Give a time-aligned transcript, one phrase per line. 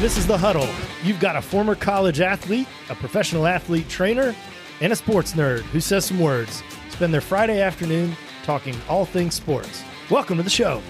[0.00, 0.66] this is The Huddle.
[1.02, 4.34] You've got a former college athlete, a professional athlete trainer,
[4.80, 6.62] and a sports nerd who says some words.
[6.88, 9.84] Spend their Friday afternoon talking all things sports.
[10.08, 10.80] Welcome to the show.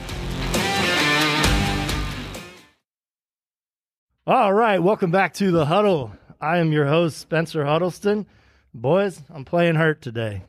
[4.29, 6.13] All right, welcome back to The Huddle.
[6.41, 8.27] I am your host, Spencer Huddleston.
[8.73, 10.45] Boys, I'm playing hurt today.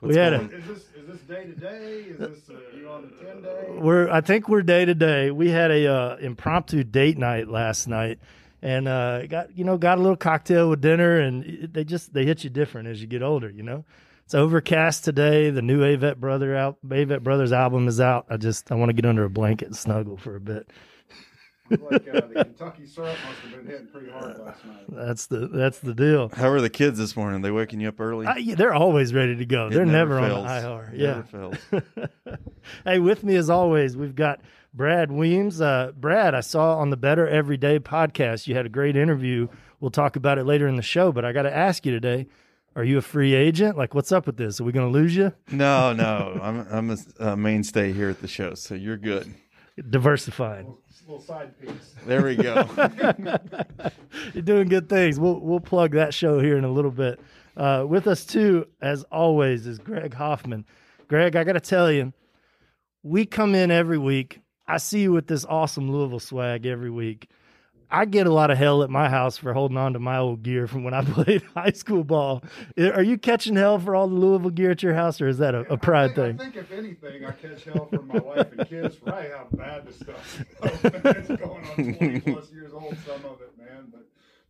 [0.02, 2.01] we had a, Is this is this day to day?
[2.09, 3.66] Is this uh, you on the ten day?
[3.80, 5.30] we're I think we're day to day.
[5.30, 8.19] We had a uh, impromptu date night last night,
[8.62, 12.12] and uh, got you know got a little cocktail with dinner, and it- they just
[12.12, 13.51] they hit you different as you get older.
[13.51, 13.84] You know,
[14.25, 15.51] it's overcast today.
[15.51, 18.27] The new Avett brother out Avett Brothers album is out.
[18.30, 20.70] I just I want to get under a blanket and snuggle for a bit.
[21.70, 24.84] Like uh, the Kentucky syrup must have been hitting pretty hard last night.
[24.88, 26.28] That's the that's the deal.
[26.30, 27.42] How are the kids this morning?
[27.42, 28.27] They waking you up early?
[28.27, 29.66] I, yeah, they're always ready to go.
[29.66, 30.47] It they're never, never on the fails.
[30.47, 30.91] high horse.
[30.94, 31.22] Yeah.
[31.22, 31.56] fails.
[32.84, 34.41] hey, with me as always, we've got
[34.75, 35.60] Brad Weems.
[35.60, 39.48] Uh, Brad, I saw on the Better Everyday podcast you had a great interview.
[39.80, 42.27] We'll talk about it later in the show, but I got to ask you today:
[42.75, 43.77] Are you a free agent?
[43.78, 44.60] Like, what's up with this?
[44.60, 45.32] Are we going to lose you?
[45.50, 46.97] No, no, I'm I'm a,
[47.32, 49.32] a mainstay here at the show, so you're good.
[49.91, 50.67] Diversified.
[50.89, 51.95] It's little side piece.
[52.07, 52.69] There we go.
[54.34, 55.21] You're doing good things.
[55.21, 57.21] We'll we'll plug that show here in a little bit.
[57.57, 60.65] Uh, with us too, as always, is Greg Hoffman.
[61.09, 62.12] Greg, I got to tell you,
[63.03, 64.41] we come in every week.
[64.67, 67.31] I see you with this awesome Louisville swag every week.
[67.91, 70.42] I get a lot of hell at my house for holding on to my old
[70.42, 72.42] gear from when I played high school ball.
[72.78, 75.55] Are you catching hell for all the Louisville gear at your house, or is that
[75.55, 76.48] a, a pride I think, thing?
[76.48, 79.47] I think if anything, I catch hell from my wife and kids for right how
[79.53, 80.41] bad this stuff.
[80.41, 80.81] is.
[80.84, 82.97] it's going on twenty plus years old.
[83.06, 83.53] Some of it,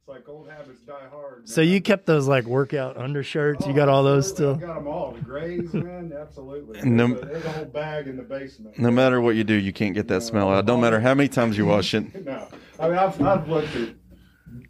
[0.09, 1.49] it's like old habits die hard.
[1.49, 3.67] So you kept those like workout undershirts?
[3.67, 4.55] You Oh, got all those still?
[4.55, 5.13] I've got them all.
[5.13, 6.81] The grays, man, absolutely.
[6.83, 8.79] No- There's, a, there's a whole bag in the basement.
[8.79, 10.65] No matter what you do, you can't get that smell out.
[10.67, 12.05] Don't matter how many times you wash it.
[12.29, 12.47] No,
[12.81, 13.89] I mean I've I've looked at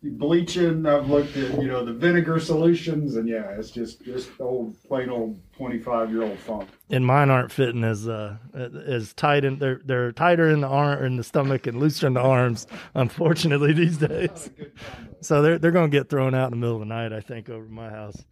[0.03, 0.87] bleaching.
[0.87, 5.11] I've looked at you know the vinegar solutions, and yeah, it's just just old plain
[5.11, 6.69] old twenty five year old funk.
[6.91, 11.05] and mine aren't fitting as uh as tight in they're they're tighter in the arm
[11.05, 14.51] in the stomach and looser in the arms unfortunately these days
[15.21, 17.51] so they're they're gonna get thrown out in the middle of the night i think
[17.51, 18.25] over my house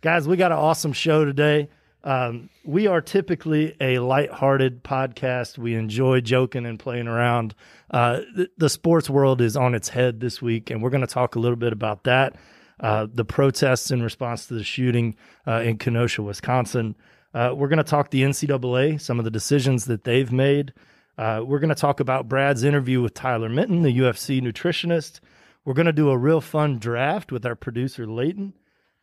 [0.00, 1.68] guys we got an awesome show today
[2.04, 7.54] um, we are typically a light-hearted podcast we enjoy joking and playing around
[7.90, 11.06] uh, the, the sports world is on its head this week and we're going to
[11.06, 12.36] talk a little bit about that
[12.80, 15.16] uh, the protests in response to the shooting
[15.46, 16.94] uh, in kenosha wisconsin
[17.32, 20.72] uh, we're going to talk the NCAA, some of the decisions that they've made.
[21.16, 25.20] Uh, we're going to talk about Brad's interview with Tyler Minton, the UFC nutritionist.
[25.64, 28.54] We're going to do a real fun draft with our producer, Leighton.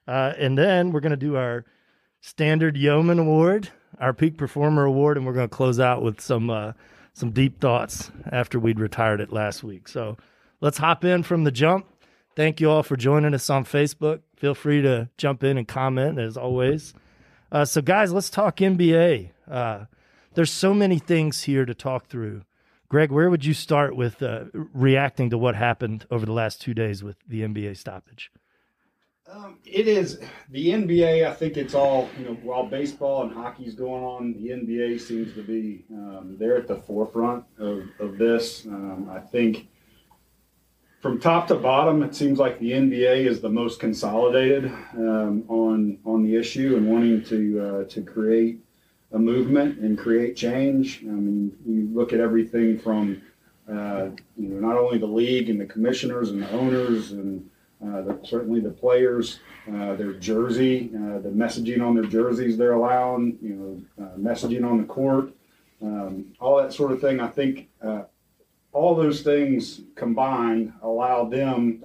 [0.07, 1.66] Uh, and then we're going to do our
[2.22, 3.70] standard Yeoman Award,
[4.00, 6.74] our Peak Performer Award, and we're going to close out with some uh,
[7.14, 9.88] some deep thoughts after we'd retired it last week.
[9.88, 10.18] So
[10.62, 11.88] let's hop in from the jump.
[12.36, 14.22] Thank you all for joining us on Facebook.
[14.36, 16.94] Feel free to jump in and comment as always.
[17.52, 19.32] Uh, so, guys, let's talk NBA.
[19.50, 19.86] Uh,
[20.36, 22.44] there's so many things here to talk through.
[22.90, 26.74] Greg, where would you start with uh, reacting to what happened over the last two
[26.76, 28.32] days with the NBA stoppage?
[29.30, 30.20] Um, it is
[30.52, 31.28] the NBA.
[31.28, 32.34] I think it's all you know.
[32.44, 36.78] While baseball and hockey's going on, the NBA seems to be um, they're at the
[36.78, 38.66] forefront of, of this.
[38.66, 39.68] Um, I think
[41.02, 46.00] from top to bottom, it seems like the NBA is the most consolidated um, on
[46.06, 48.60] on the issue and wanting to uh, to create
[49.12, 51.02] a movement and create change.
[51.02, 53.22] I mean, you look at everything from
[53.70, 57.50] uh, you know not only the league and the commissioners and the owners and
[57.86, 62.74] uh, the, certainly the players, uh, their jersey, uh, the messaging on their jerseys they're
[62.74, 65.32] allowing, you know, uh, messaging on the court,
[65.82, 67.20] um, all that sort of thing.
[67.20, 68.04] I think uh,
[68.72, 71.84] all those things combined allow them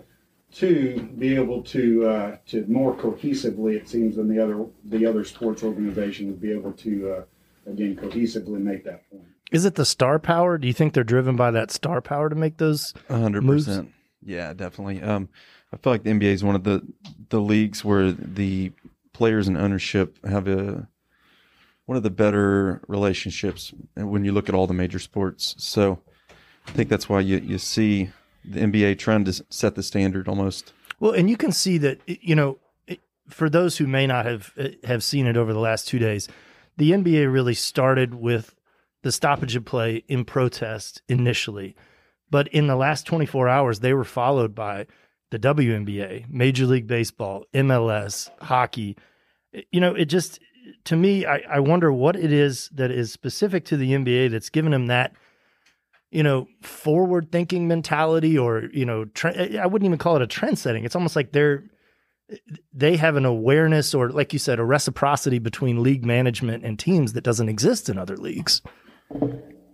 [0.55, 5.25] to be able to uh, to more cohesively, it seems, than the other the other
[5.25, 9.25] sports organization would be able to uh, again cohesively make that point.
[9.51, 10.57] Is it the star power?
[10.57, 12.95] Do you think they're driven by that star power to make those?
[13.09, 13.67] A hundred Moves?
[13.67, 13.93] percent.
[14.25, 15.03] Yeah, definitely.
[15.03, 15.29] Um,
[15.73, 16.83] I feel like the NBA is one of the
[17.31, 18.73] the leagues where the
[19.13, 20.87] players and ownership have a
[21.87, 25.55] one of the better relationships when you look at all the major sports.
[25.59, 26.01] So
[26.67, 28.11] I think that's why you you see
[28.45, 30.73] the NBA trying to set the standard almost.
[31.01, 32.59] Well, and you can see that you know,
[33.29, 34.53] for those who may not have
[34.85, 36.29] have seen it over the last two days,
[36.77, 38.55] the NBA really started with
[39.03, 41.75] the stoppage of play in protest initially,
[42.31, 44.87] but in the last 24 hours, they were followed by
[45.33, 48.97] the WNBA, Major League Baseball, MLS, hockey.
[49.71, 50.39] You know, it just
[50.85, 54.51] to me, I, I wonder what it is that is specific to the NBA that's
[54.51, 55.15] given them that
[56.13, 60.59] you know, forward thinking mentality or, you know, I wouldn't even call it a trend
[60.59, 60.85] setting.
[60.85, 61.65] It's almost like they're,
[62.71, 67.15] they have an awareness or, like you said, a reciprocity between league management and teams
[67.15, 68.61] that doesn't exist in other leagues.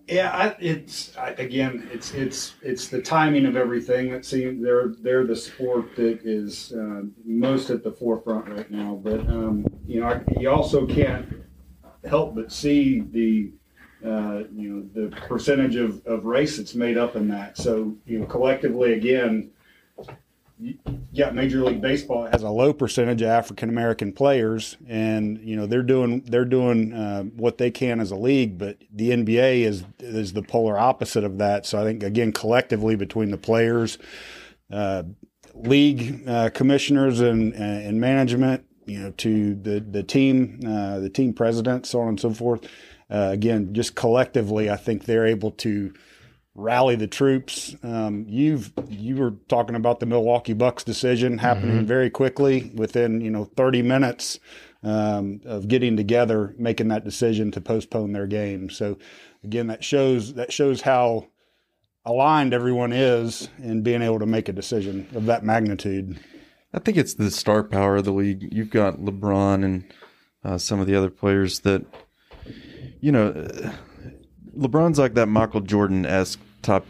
[0.09, 4.95] Yeah, I, it's I, again, it's it's it's the timing of everything that seems they're
[5.01, 8.99] they're the sport that is uh, most at the forefront right now.
[9.03, 11.29] But um, you know, you also can't
[12.07, 13.53] help but see the
[14.03, 17.59] uh, you know the percentage of, of race that's made up in that.
[17.59, 19.51] So you know, collectively, again,
[21.13, 25.67] yeah, Major League Baseball has a low percentage of African American players, and you know
[25.67, 28.59] they're doing they're doing uh, what they can as a league.
[28.59, 31.67] But the NBA is is the polar opposite of that.
[31.67, 33.99] So I think again, collectively between the players,
[34.71, 35.05] uh,
[35.55, 41.33] league uh, commissioners, and and management, you know, to the the team, uh, the team
[41.35, 42.65] president, so on and so forth.
[43.11, 45.95] Uh, again, just collectively, I think they're able to
[46.55, 47.75] rally the troops.
[47.83, 51.87] Um, you've you were talking about the Milwaukee Bucks decision happening mm-hmm.
[51.87, 54.39] very quickly within you know 30 minutes
[54.83, 58.71] um, of getting together, making that decision to postpone their game.
[58.71, 58.99] So
[59.45, 61.29] again, that shows that shows how
[62.05, 66.19] aligned everyone is in being able to make a decision of that magnitude.
[66.73, 68.49] I think it's the star power of the league.
[68.53, 69.93] You've got LeBron and
[70.45, 71.85] uh, some of the other players that,
[73.01, 73.33] you know,
[74.57, 76.87] LeBron's like that Michael Jordan esque top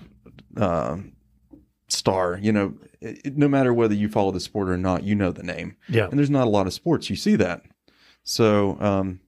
[0.57, 0.99] uh,
[1.89, 2.39] star.
[2.41, 5.43] You know, it, no matter whether you follow the sport or not, you know the
[5.43, 5.77] name.
[5.89, 6.09] Yeah.
[6.09, 7.63] And there's not a lot of sports you see that.
[8.25, 9.21] So um,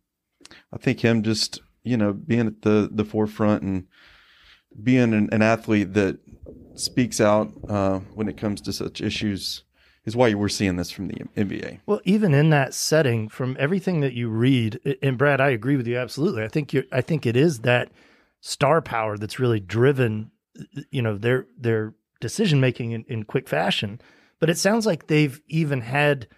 [0.73, 3.87] I think him just you know being at the the forefront and
[4.83, 6.19] being an, an athlete that
[6.75, 9.65] speaks out uh, when it comes to such issues
[10.05, 11.81] is why we're seeing this from the NBA.
[11.87, 15.87] Well, even in that setting, from everything that you read, and Brad, I agree with
[15.87, 16.43] you absolutely.
[16.43, 17.91] I think you I think it is that
[18.41, 20.31] star power that's really driven
[20.91, 24.01] you know their their decision making in, in quick fashion.
[24.39, 26.29] But it sounds like they've even had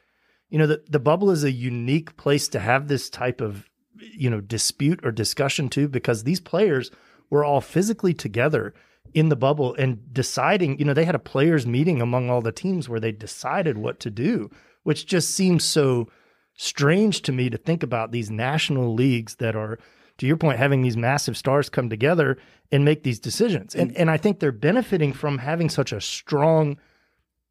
[0.49, 4.31] you know the, the bubble is a unique place to have this type of you
[4.31, 6.91] know dispute or discussion too because these players
[7.31, 8.75] were all physically together
[9.15, 12.53] in the bubble and deciding you know they had a players meeting among all the
[12.53, 14.51] teams where they decided what to do
[14.83, 16.09] which just seems so
[16.55, 19.79] strange to me to think about these national leagues that are
[20.23, 22.39] to your point, having these massive stars come together
[22.71, 23.75] and make these decisions.
[23.75, 23.95] And mm.
[23.97, 26.79] and I think they're benefiting from having such a strong,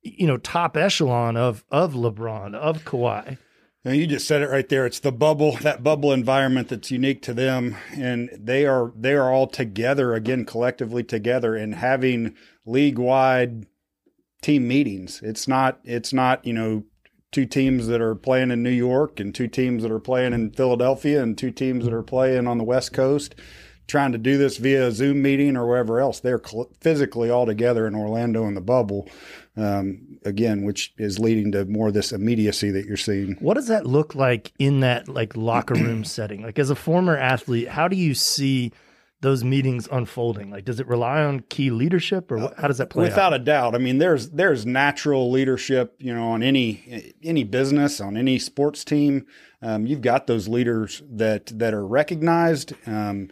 [0.04, 3.38] you know, top echelon of of LeBron, of Kawhi.
[3.84, 4.86] And you just said it right there.
[4.86, 9.30] It's the bubble, that bubble environment that's unique to them, and they are they are
[9.30, 12.36] all together again, collectively together, and having
[12.66, 13.66] league wide
[14.42, 15.20] team meetings.
[15.22, 16.84] It's not it's not you know
[17.32, 20.52] two teams that are playing in New York and two teams that are playing in
[20.52, 23.36] Philadelphia and two teams that are playing on the West Coast,
[23.88, 26.20] trying to do this via a Zoom meeting or wherever else.
[26.20, 29.08] They're cl- physically all together in Orlando in the bubble,
[29.56, 33.38] um, again, which is leading to more of this immediacy that you're seeing.
[33.40, 36.44] What does that look like in that like locker room setting?
[36.44, 38.72] Like as a former athlete, how do you see–
[39.22, 40.50] those meetings unfolding?
[40.50, 43.04] Like, does it rely on key leadership, or what, how does that play?
[43.04, 43.42] Without out?
[43.42, 43.76] a doubt.
[43.76, 48.84] I mean, there's there's natural leadership, you know, on any any business, on any sports
[48.84, 49.26] team.
[49.62, 52.74] Um, you've got those leaders that that are recognized.
[52.88, 53.30] Um,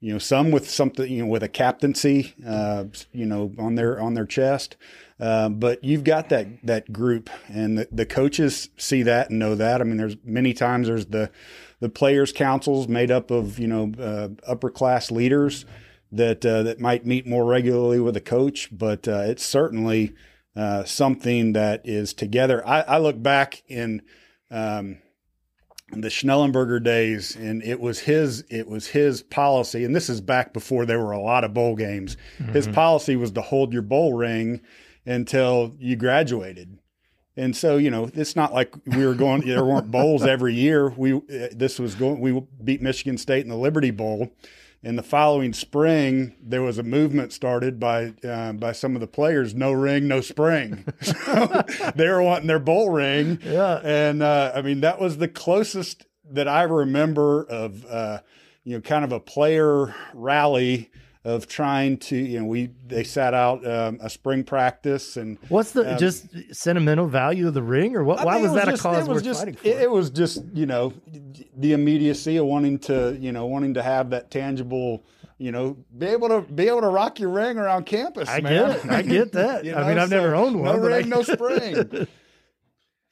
[0.00, 4.00] you know, some with something, you know, with a captaincy, uh, you know, on their
[4.00, 4.76] on their chest.
[5.18, 9.54] Uh, but you've got that that group, and the, the coaches see that and know
[9.54, 9.80] that.
[9.80, 11.30] I mean, there's many times there's the
[11.80, 15.64] the players' councils made up of you know uh, upper class leaders
[16.12, 20.14] that uh, that might meet more regularly with a coach, but uh, it's certainly
[20.54, 22.66] uh, something that is together.
[22.66, 24.02] I, I look back in
[24.50, 24.98] um,
[25.92, 30.52] the Schnellenberger days, and it was his it was his policy, and this is back
[30.52, 32.18] before there were a lot of bowl games.
[32.38, 32.52] Mm-hmm.
[32.52, 34.60] His policy was to hold your bowl ring
[35.06, 36.78] until you graduated.
[37.36, 39.46] And so, you know, it's not like we were going.
[39.46, 40.88] there weren't bowls every year.
[40.88, 41.20] We
[41.52, 42.20] this was going.
[42.20, 44.32] We beat Michigan State in the Liberty Bowl.
[44.82, 49.06] In the following spring, there was a movement started by uh, by some of the
[49.06, 49.54] players.
[49.54, 50.84] No ring, no spring.
[51.02, 51.62] so
[51.94, 53.38] they were wanting their bowl ring.
[53.42, 58.20] Yeah, and uh, I mean that was the closest that I remember of uh,
[58.64, 60.90] you know kind of a player rally
[61.26, 65.72] of trying to you know we they sat out um, a spring practice and what's
[65.72, 68.80] the um, just sentimental value of the ring or what why was, was, that just,
[68.80, 69.66] a cause worth just, fighting for?
[69.66, 70.92] It, it, was just you know
[71.56, 75.04] the immediacy of wanting to you know wanting to have that tangible
[75.38, 78.28] you know be able to be able to rock your ring around campus.
[78.28, 78.68] I man.
[78.68, 78.90] get it.
[78.90, 79.64] I get that.
[79.64, 80.76] you know, I mean I've so never owned one.
[80.76, 81.08] No ring, I...
[81.08, 82.06] no spring.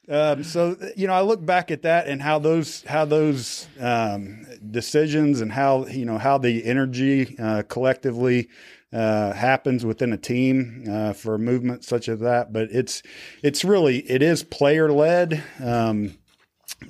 [0.07, 4.45] Um, so you know, I look back at that and how those how those um,
[4.71, 8.49] decisions and how you know how the energy uh, collectively
[8.93, 12.53] uh, happens within a team uh, for a movement such as that.
[12.53, 13.01] But it's
[13.41, 15.43] it's really it is player led.
[15.63, 16.17] Um,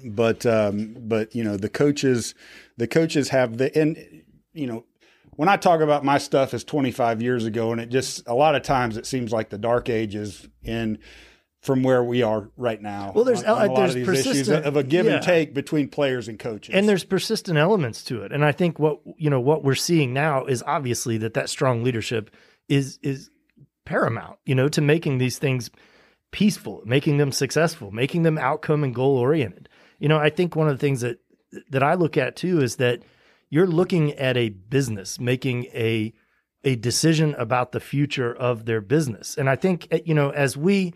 [0.03, 2.36] but um, but you know the coaches
[2.77, 4.86] the coaches have the and you know
[5.36, 8.55] when I talk about my stuff is 25 years ago, and it just a lot
[8.55, 11.00] of times it seems like the dark ages in
[11.65, 13.12] from where we are right now.
[13.15, 15.15] Well, there's on, on a lot there's of these issues persistent of a give yeah.
[15.15, 18.31] and take between players and coaches, and there's persistent elements to it.
[18.31, 21.84] And I think what you know what we're seeing now is obviously that that strong
[21.84, 22.29] leadership
[22.69, 23.31] is is
[23.84, 24.38] paramount.
[24.45, 25.72] You know, to making these things
[26.31, 29.67] peaceful, making them successful, making them outcome and goal oriented.
[29.98, 31.19] You know, I think one of the things that
[31.72, 33.01] that I look at too is that
[33.50, 36.13] you're looking at a business making a
[36.63, 39.36] a decision about the future of their business.
[39.36, 40.93] And I think eh, you know, as we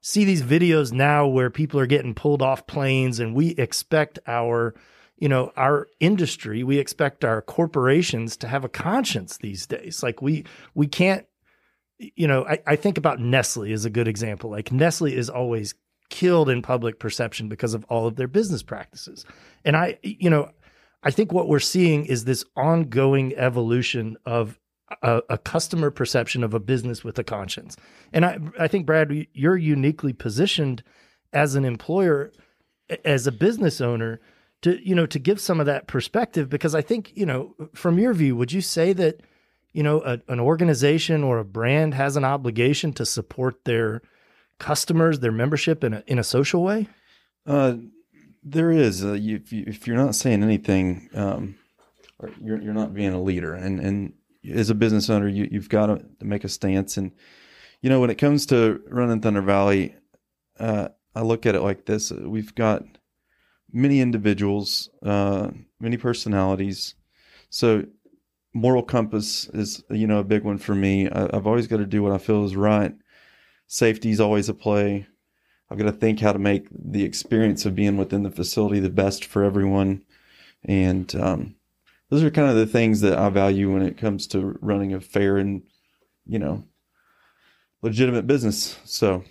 [0.00, 4.74] see these videos now where people are getting pulled off planes and we expect our
[5.18, 10.02] you know our industry we expect our corporations to have a conscience these days.
[10.02, 11.26] Like we we can't
[11.98, 14.50] you know I, I think about nestle as a good example.
[14.50, 15.74] Like nestle is always
[16.08, 19.24] killed in public perception because of all of their business practices.
[19.64, 20.50] And i you know
[21.02, 24.58] i think what we're seeing is this ongoing evolution of
[25.02, 27.76] a, a, customer perception of a business with a conscience.
[28.12, 30.82] And I, I think, Brad, you're uniquely positioned
[31.32, 32.32] as an employer,
[33.04, 34.20] as a business owner,
[34.62, 37.98] to you know to give some of that perspective because I think you know from
[37.98, 39.20] your view, would you say that
[39.72, 44.02] you know a, an organization or a brand has an obligation to support their
[44.58, 46.88] customers, their membership in a in a social way?
[47.46, 47.76] Uh,
[48.42, 49.04] there is.
[49.04, 51.56] Uh, you, if, you, if you're not saying anything, um,
[52.42, 54.12] you're you're not being a leader, and and
[54.48, 56.96] as a business owner, you, you've got to, make a stance.
[56.96, 57.12] And,
[57.80, 59.94] you know, when it comes to running Thunder Valley,
[60.58, 62.84] uh, I look at it like this we've got
[63.72, 66.94] many individuals, uh, many personalities.
[67.50, 67.84] So,
[68.52, 71.08] moral compass is, you know, a big one for me.
[71.08, 72.94] I, I've always got to do what I feel is right.
[73.66, 75.06] Safety is always a play.
[75.70, 78.90] I've got to think how to make the experience of being within the facility the
[78.90, 80.02] best for everyone.
[80.64, 81.54] And, um,
[82.10, 85.00] those are kind of the things that I value when it comes to running a
[85.00, 85.62] fair and,
[86.26, 86.64] you know,
[87.82, 88.78] legitimate business.
[88.84, 89.24] So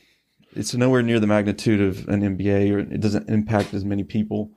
[0.56, 4.52] it's nowhere near the magnitude of an NBA or it doesn't impact as many people,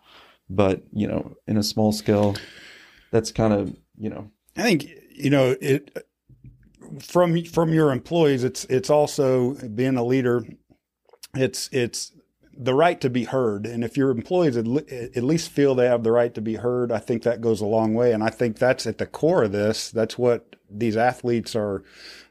[0.49, 2.37] but you know, in a small scale,
[3.11, 6.07] that's kind of, you know, I think, you know, it
[7.01, 10.45] from, from your employees, it's, it's also being a leader.
[11.35, 12.13] It's, it's
[12.57, 13.67] the right to be heard.
[13.67, 16.99] And if your employees at, least feel they have the right to be heard, I
[16.99, 18.13] think that goes a long way.
[18.13, 19.91] And I think that's at the core of this.
[19.91, 21.83] That's what these athletes are,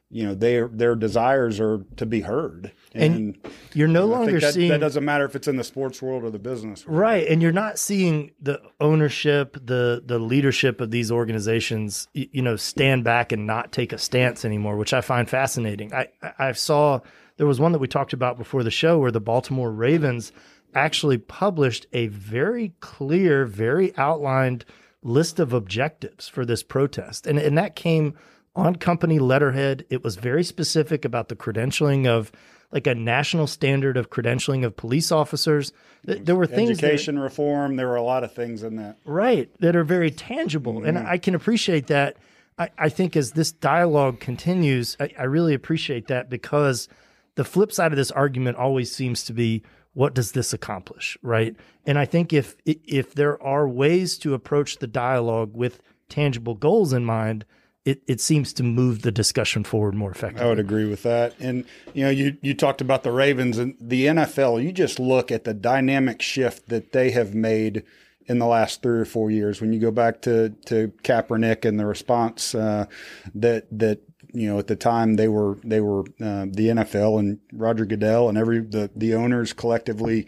[0.10, 2.72] you know, their their desires are to be heard.
[2.94, 3.38] And, and
[3.74, 6.30] you're no longer that, seeing that doesn't matter if it's in the sports world or
[6.30, 7.00] the business world.
[7.00, 7.28] Right.
[7.28, 13.04] And you're not seeing the ownership, the the leadership of these organizations, you know, stand
[13.04, 15.94] back and not take a stance anymore, which I find fascinating.
[15.94, 17.00] I I saw
[17.38, 20.32] there was one that we talked about before the show where the Baltimore Ravens
[20.74, 24.66] actually published a very clear, very outlined
[25.04, 27.28] list of objectives for this protest.
[27.28, 28.14] And, and that came
[28.56, 29.86] on company letterhead.
[29.90, 32.32] It was very specific about the credentialing of
[32.72, 35.74] like a national standard of credentialing of police officers.
[36.04, 37.76] There were things education that, reform.
[37.76, 40.88] There were a lot of things in that, right, that are very tangible, mm-hmm.
[40.88, 42.18] and I can appreciate that.
[42.58, 46.88] I, I, think as this dialogue continues, I, I really appreciate that because
[47.36, 51.56] the flip side of this argument always seems to be what does this accomplish, right?
[51.86, 56.94] And I think if if there are ways to approach the dialogue with tangible goals
[56.94, 57.46] in mind,
[57.84, 60.46] it, it seems to move the discussion forward more effectively.
[60.46, 61.34] I would agree with that.
[61.40, 64.64] And you know, you you talked about the Ravens and the NFL.
[64.64, 67.84] You just look at the dynamic shift that they have made
[68.28, 69.60] in the last three or four years.
[69.60, 72.86] When you go back to to Kaepernick and the response uh,
[73.34, 74.00] that that
[74.34, 78.30] you know, at the time they were they were uh, the NFL and Roger Goodell
[78.30, 80.28] and every the the owners collectively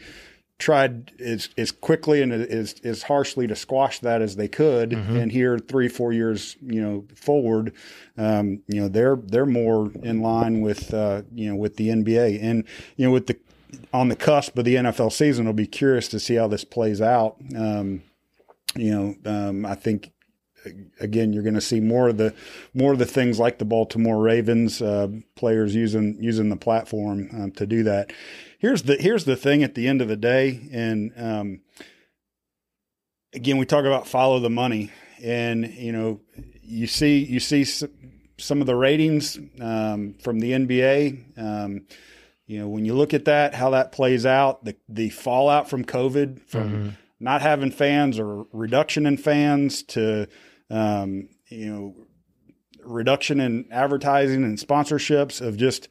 [0.59, 4.91] tried as as quickly and as as harshly to squash that as they could.
[4.91, 5.15] Mm-hmm.
[5.15, 7.73] And here, three four years you know forward,
[8.17, 12.41] um, you know they're they're more in line with uh, you know with the NBA
[12.41, 13.37] and you know with the
[13.91, 15.47] on the cusp of the NFL season.
[15.47, 17.37] I'll be curious to see how this plays out.
[17.55, 18.03] Um,
[18.75, 20.11] you know, um, I think
[20.99, 22.33] again, you're going to see more of the
[22.73, 27.51] more of the things like the Baltimore Ravens uh, players using using the platform um,
[27.51, 28.11] to do that.
[28.59, 31.61] Here's the here's the thing at the end of the day, and um,
[33.33, 34.91] again, we talk about follow the money,
[35.21, 36.21] and you know,
[36.61, 41.37] you see you see some of the ratings um, from the NBA.
[41.37, 41.85] Um,
[42.45, 45.85] you know, when you look at that, how that plays out, the the fallout from
[45.85, 46.89] COVID, from mm-hmm.
[47.19, 50.27] not having fans or reduction in fans to
[50.69, 51.95] um, you know,
[52.83, 55.87] reduction in advertising and sponsorships of just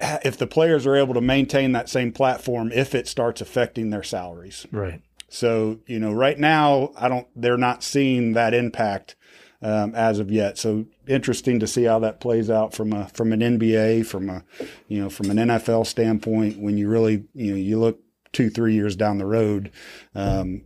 [0.00, 4.02] if the players are able to maintain that same platform if it starts affecting their
[4.02, 4.66] salaries.
[4.70, 5.02] Right.
[5.28, 9.16] So, you know, right now I don't they're not seeing that impact
[9.60, 10.56] um, as of yet.
[10.56, 14.44] So interesting to see how that plays out from a from an NBA, from a
[14.86, 18.00] you know, from an NFL standpoint when you really, you know, you look
[18.32, 19.70] two, three years down the road,
[20.14, 20.62] um,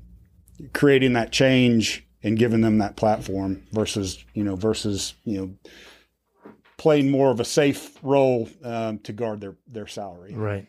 [0.72, 7.10] creating that change and giving them that platform versus, you know, versus, you know, playing
[7.10, 10.34] more of a safe role um, to guard their their salary.
[10.34, 10.66] Right.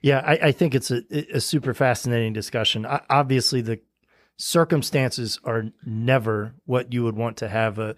[0.00, 1.04] Yeah, I, I think it's a,
[1.36, 2.84] a, super fascinating discussion.
[2.84, 3.78] I, obviously, the
[4.36, 7.94] circumstances are never what you would want to have a,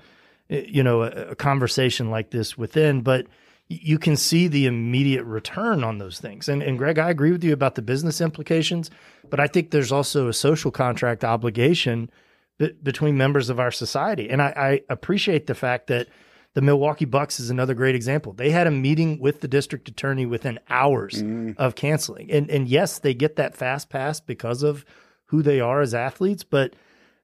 [0.49, 3.27] you know, a, a conversation like this within, but
[3.69, 6.49] you can see the immediate return on those things.
[6.49, 8.91] And, and Greg, I agree with you about the business implications,
[9.31, 12.11] but I think there's also a social contract obligation
[12.59, 14.29] b- between members of our society.
[14.29, 16.09] And I, I appreciate the fact that
[16.53, 18.33] the Milwaukee Bucks is another great example.
[18.33, 21.57] They had a meeting with the district attorney within hours mm.
[21.57, 22.31] of canceling.
[22.31, 24.85] And and yes, they get that fast pass because of
[25.27, 26.75] who they are as athletes, but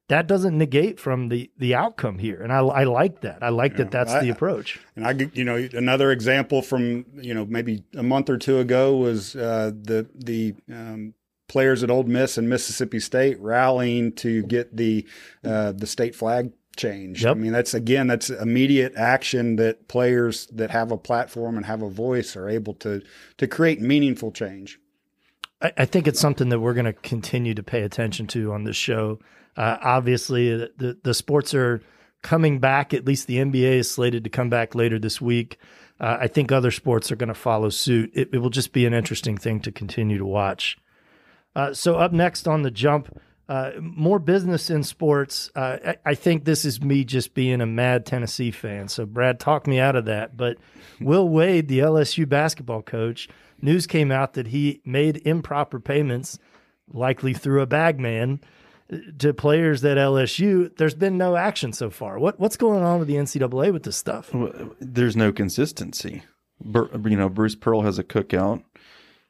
[0.07, 2.41] that doesn't negate from the the outcome here.
[2.41, 3.41] And I, I like that.
[3.41, 4.79] I like yeah, that that's I, the approach.
[4.95, 8.95] And I you know another example from you know maybe a month or two ago
[8.95, 11.13] was uh, the the um,
[11.47, 15.07] players at Ole Miss and Mississippi State rallying to get the
[15.43, 17.23] uh, the state flag change.
[17.23, 17.35] Yep.
[17.35, 21.81] I mean, that's again, that's immediate action that players that have a platform and have
[21.81, 23.01] a voice are able to
[23.37, 24.79] to create meaningful change.
[25.61, 28.63] I, I think it's something that we're going to continue to pay attention to on
[28.63, 29.19] this show.
[29.57, 31.81] Uh, obviously, the the sports are
[32.21, 32.93] coming back.
[32.93, 35.57] At least the NBA is slated to come back later this week.
[35.99, 38.11] Uh, I think other sports are going to follow suit.
[38.13, 40.79] It, it, will just be an interesting thing to continue to watch.
[41.55, 43.15] Uh, so up next on the jump
[43.51, 45.51] uh, more business in sports.
[45.53, 48.87] Uh, I, I, think this is me just being a mad Tennessee fan.
[48.87, 50.37] So, Brad, talk me out of that.
[50.37, 50.55] But
[51.01, 53.27] Will Wade, the LSU basketball coach,
[53.61, 56.39] news came out that he made improper payments,
[56.93, 58.39] likely through a bagman,
[59.19, 60.75] to players at LSU.
[60.77, 62.19] There's been no action so far.
[62.19, 64.31] What what's going on with the NCAA with this stuff?
[64.79, 66.23] There's no consistency.
[66.63, 68.63] You know, Bruce Pearl has a cookout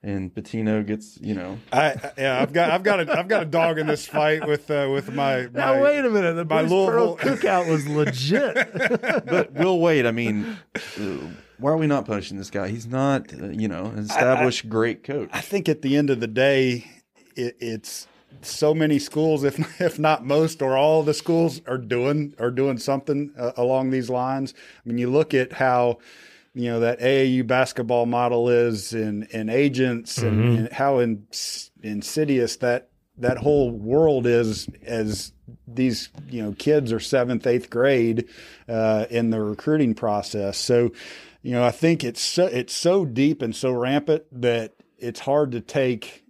[0.04, 1.60] and Pitino gets, you know.
[1.72, 4.70] I yeah, I've got I've got a I've got a dog in this fight with
[4.72, 5.50] uh, with my, my.
[5.54, 9.26] Now wait a minute, the my Bruce Louisville cookout was legit.
[9.26, 10.06] but we'll wait.
[10.06, 11.18] I mean, uh,
[11.58, 12.70] why are we not punishing this guy?
[12.70, 15.30] He's not, uh, you know, an established I, I, great coach.
[15.32, 16.90] I think at the end of the day,
[17.36, 18.08] it, it's
[18.42, 22.78] so many schools, if if not most or all the schools, are doing are doing
[22.78, 24.54] something uh, along these lines.
[24.58, 26.00] I mean, you look at how
[26.54, 30.28] you know that AAU basketball model is and and agents mm-hmm.
[30.28, 31.26] and, and, how in,
[31.82, 35.32] insidious that that whole world is as
[35.68, 38.28] these you know kids are seventh eighth grade
[38.68, 40.92] uh, in the recruiting process so
[41.42, 45.52] you know I think it's so it's so deep and so rampant that it's hard
[45.54, 46.21] to take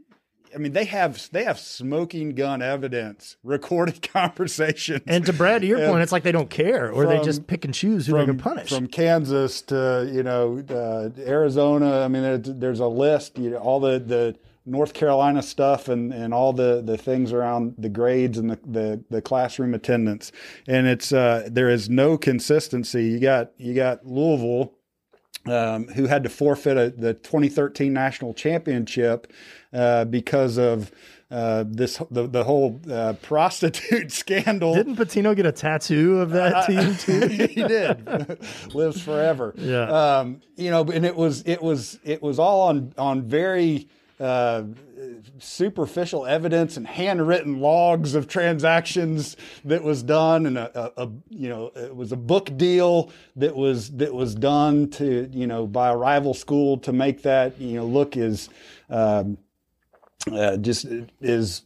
[0.53, 5.03] I mean, they have they have smoking gun evidence, recorded conversations.
[5.07, 7.47] And to Brad, to your point, it's like they don't care, or from, they just
[7.47, 8.69] pick and choose who from, they can punish.
[8.69, 13.37] From Kansas to you know uh, Arizona, I mean, there's, there's a list.
[13.37, 14.35] You know, all the the
[14.65, 19.03] North Carolina stuff and, and all the, the things around the grades and the, the,
[19.09, 20.31] the classroom attendance.
[20.67, 23.05] And it's uh, there is no consistency.
[23.05, 24.73] You got you got Louisville
[25.45, 29.31] um, who had to forfeit a, the 2013 national championship
[29.73, 30.91] uh, because of
[31.31, 34.75] uh, this the, the whole uh, prostitute scandal.
[34.75, 37.27] Didn't Pitino get a tattoo of that uh, team too?
[37.47, 38.05] he did.
[38.73, 39.53] Lives forever.
[39.57, 40.19] Yeah.
[40.19, 43.87] Um, you know, and it was it was it was all on on very
[44.19, 44.63] uh,
[45.39, 51.49] superficial evidence and handwritten logs of transactions that was done, and a, a, a, you
[51.49, 55.89] know it was a book deal that was that was done to you know by
[55.89, 58.49] a rival school to make that you know look as
[58.89, 59.37] um,
[60.31, 60.85] uh, just
[61.19, 61.63] is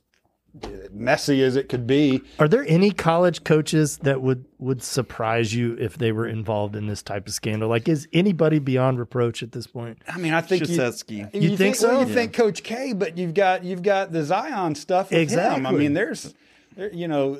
[0.92, 2.22] messy as it could be.
[2.40, 6.88] Are there any college coaches that would would surprise you if they were involved in
[6.88, 7.70] this type of scandal?
[7.70, 10.00] Like, is anybody beyond reproach at this point?
[10.08, 11.34] I mean, I think Krzyzewski.
[11.34, 11.90] You, you, you, think, so?
[11.90, 12.14] Well, you yeah.
[12.14, 15.12] think Coach K, but you've got you've got the Zion stuff.
[15.12, 15.60] exactly.
[15.60, 15.68] Him.
[15.68, 16.34] I mean, there's,
[16.76, 17.40] there, you know,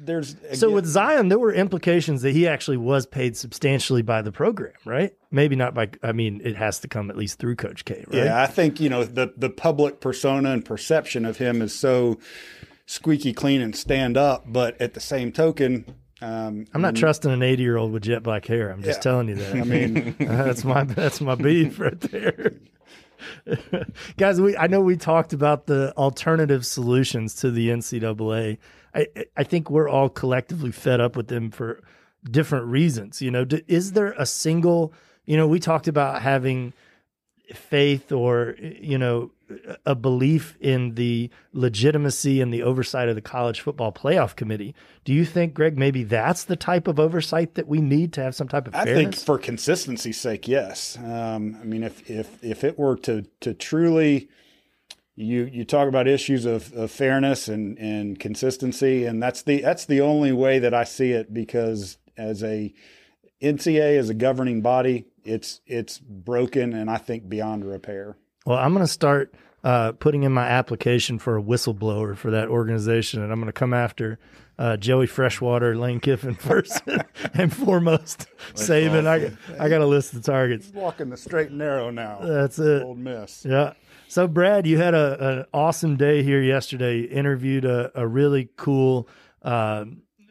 [0.00, 4.22] there's again, so with Zion, there were implications that he actually was paid substantially by
[4.22, 5.14] the program, right?
[5.30, 5.90] Maybe not by.
[6.02, 8.24] I mean, it has to come at least through Coach K, right?
[8.24, 12.18] Yeah, I think you know the the public persona and perception of him is so
[12.86, 15.84] squeaky clean and stand up, but at the same token.
[16.20, 18.70] Um, I'm not trusting an 80 year old with jet black hair.
[18.70, 19.02] I'm just yeah.
[19.02, 19.54] telling you that.
[19.54, 22.54] I mean, that's my that's my beef right there.
[24.16, 28.58] Guys, we I know we talked about the alternative solutions to the NCAA
[28.94, 31.82] I I think we're all collectively fed up with them for
[32.24, 33.22] different reasons.
[33.22, 34.92] You know, D- is there a single?
[35.24, 36.72] You know, we talked about having
[37.54, 39.30] faith or you know
[39.86, 44.74] a belief in the legitimacy and the oversight of the college football playoff committee.
[45.04, 48.34] Do you think, Greg, maybe that's the type of oversight that we need to have
[48.34, 49.02] some type of I fairness?
[49.02, 50.98] think for consistency's sake, yes.
[50.98, 54.28] Um, I mean, if if if it were to to truly,
[55.18, 59.84] you you talk about issues of, of fairness and and consistency, and that's the that's
[59.84, 62.72] the only way that I see it because as a
[63.42, 68.16] NCA as a governing body, it's it's broken and I think beyond repair.
[68.46, 72.48] Well, I'm going to start uh, putting in my application for a whistleblower for that
[72.48, 74.20] organization, and I'm going to come after
[74.56, 76.80] uh, Joey Freshwater, Lane Kiffin first
[77.34, 78.26] and foremost.
[78.54, 80.70] Saban, I I got a list of targets.
[80.72, 82.20] Walking the straight and narrow now.
[82.22, 82.84] That's it.
[82.84, 83.44] Ole Miss.
[83.44, 83.72] Yeah.
[84.08, 87.00] So, Brad, you had a an awesome day here yesterday.
[87.00, 89.06] Interviewed a, a really cool
[89.42, 89.84] uh,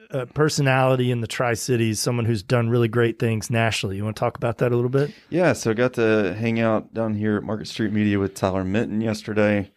[0.09, 3.97] uh, personality in the Tri Cities, someone who's done really great things nationally.
[3.97, 5.13] You want to talk about that a little bit?
[5.29, 8.63] Yeah, so I got to hang out down here at Market Street Media with Tyler
[8.63, 9.71] Minton yesterday,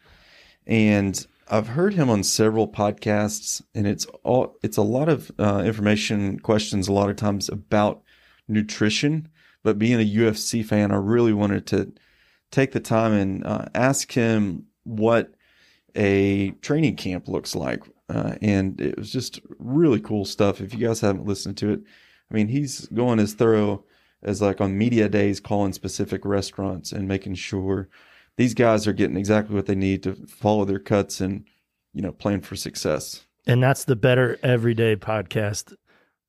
[0.66, 5.62] and I've heard him on several podcasts, and it's all it's a lot of uh,
[5.66, 8.02] information questions a lot of times about
[8.48, 9.28] nutrition.
[9.62, 11.92] But being a UFC fan, I really wanted to
[12.50, 15.34] take the time and uh, ask him what
[15.96, 20.60] a training camp looks like, uh, and it was just really cool stuff.
[20.60, 21.80] If you guys haven't listened to it,
[22.30, 23.84] I mean, he's going as thorough
[24.22, 27.88] as like on media days, calling specific restaurants and making sure
[28.36, 31.44] these guys are getting exactly what they need to follow their cuts and
[31.92, 33.26] you know plan for success.
[33.46, 35.74] And that's the Better Everyday podcast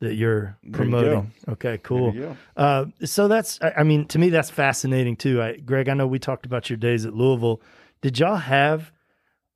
[0.02, 1.32] that you're There you promoting.
[1.48, 2.12] Okay, cool.
[2.12, 2.62] There you go.
[2.62, 5.42] Uh, so that's, I mean, to me, that's fascinating too.
[5.42, 7.62] I, Greg, I know we talked about your days at Louisville.
[8.02, 8.92] Did y'all have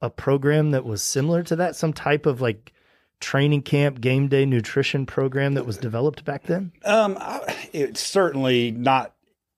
[0.02, 1.76] a program that was similar to that?
[1.76, 2.72] Some type of like
[3.20, 6.72] training camp, game day nutrition program that was developed back then?
[6.86, 9.14] Um, I, it's certainly not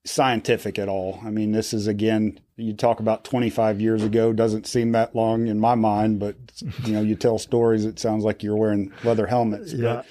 [0.06, 1.20] scientific at all.
[1.24, 5.48] I mean, this is again, you talk about 25 years ago, doesn't seem that long
[5.48, 6.36] in my mind, but
[6.86, 9.74] you know, you tell stories, it sounds like you're wearing leather helmets.
[9.74, 10.04] Yeah.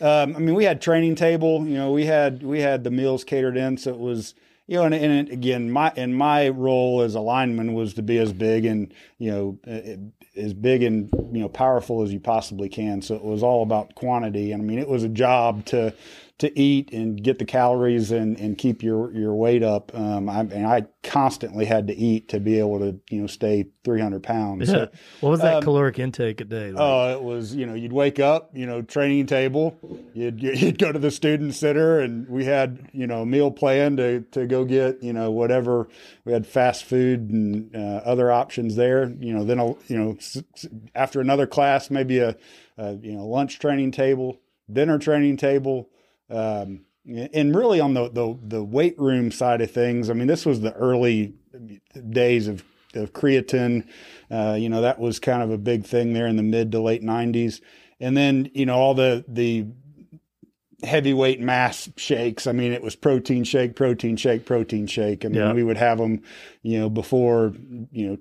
[0.00, 3.24] Um, I mean, we had training table, you know, we had, we had the meals
[3.24, 3.76] catered in.
[3.76, 4.34] So it was,
[4.66, 8.18] you know, and, and again, my, and my role as a lineman was to be
[8.18, 9.58] as big and, you know,
[10.36, 13.02] as big and, you know, powerful as you possibly can.
[13.02, 14.52] So it was all about quantity.
[14.52, 15.92] And I mean, it was a job to,
[16.38, 19.92] to eat and get the calories and, and keep your, your weight up.
[19.92, 23.66] Um, I, and I constantly had to eat to be able to, you know, stay
[23.82, 24.68] 300 pounds.
[24.68, 24.74] Yeah.
[24.74, 24.88] So,
[25.20, 26.70] what was that um, caloric intake a day?
[26.70, 26.80] Like?
[26.80, 29.76] Oh, it was, you know, you'd wake up, you know, training table,
[30.14, 33.96] you'd, you'd go to the student center and we had, you know, a meal plan
[33.96, 35.88] to, to go get, you know, whatever
[36.24, 40.16] we had fast food and uh, other options there, you know, then, you know,
[40.94, 42.36] after another class, maybe a,
[42.76, 44.38] a, you know, lunch training table,
[44.72, 45.88] dinner training table.
[46.30, 46.84] Um,
[47.32, 50.60] and really on the, the, the weight room side of things, I mean, this was
[50.60, 51.32] the early
[52.10, 52.62] days of,
[52.94, 53.88] of creatine.
[54.30, 56.80] Uh, you know, that was kind of a big thing there in the mid to
[56.80, 57.60] late nineties.
[57.98, 59.66] And then, you know, all the, the
[60.84, 62.46] heavyweight mass shakes.
[62.46, 65.24] I mean, it was protein shake, protein shake, protein shake.
[65.24, 65.52] I mean, Yeah.
[65.52, 66.22] we would have them,
[66.62, 67.52] you know, before,
[67.90, 68.18] you know,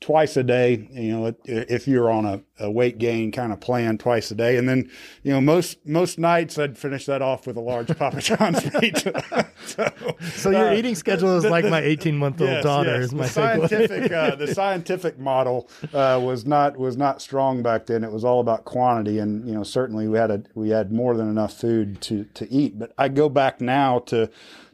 [0.00, 3.98] twice a day, you know, if you're on a, a weight gain kind of plan
[3.98, 4.56] twice a day.
[4.56, 4.90] And then,
[5.24, 9.48] you know, most, most nights I'd finish that off with a large Papa John's pizza.
[9.66, 9.88] so,
[10.34, 12.94] so your uh, eating schedule is the- like the- my 18 month old Yes, daughter
[12.94, 13.04] yes.
[13.06, 17.86] is my the scientific uh, the scientific model uh, was not was not strong back
[17.86, 18.04] then.
[18.04, 21.16] It was all about quantity, and you know certainly we had a we had more
[21.16, 22.78] than enough food to to eat.
[22.78, 24.30] But I go back now to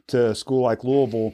[0.07, 1.33] to a school like Louisville.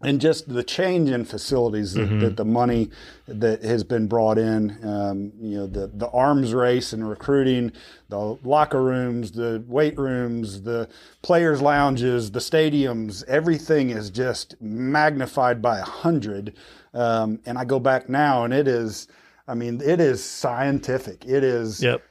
[0.00, 2.88] And just the change in facilities that, that the money
[3.26, 7.72] that has been brought in, um, you know, the, the arms race and recruiting,
[8.08, 10.88] the locker rooms, the weight rooms, the
[11.22, 16.54] players' lounges, the stadiums, everything is just magnified by a hundred.
[16.94, 19.08] Um, and I go back now, and it is,
[19.48, 21.24] I mean, it is scientific.
[21.26, 22.02] It is Yep.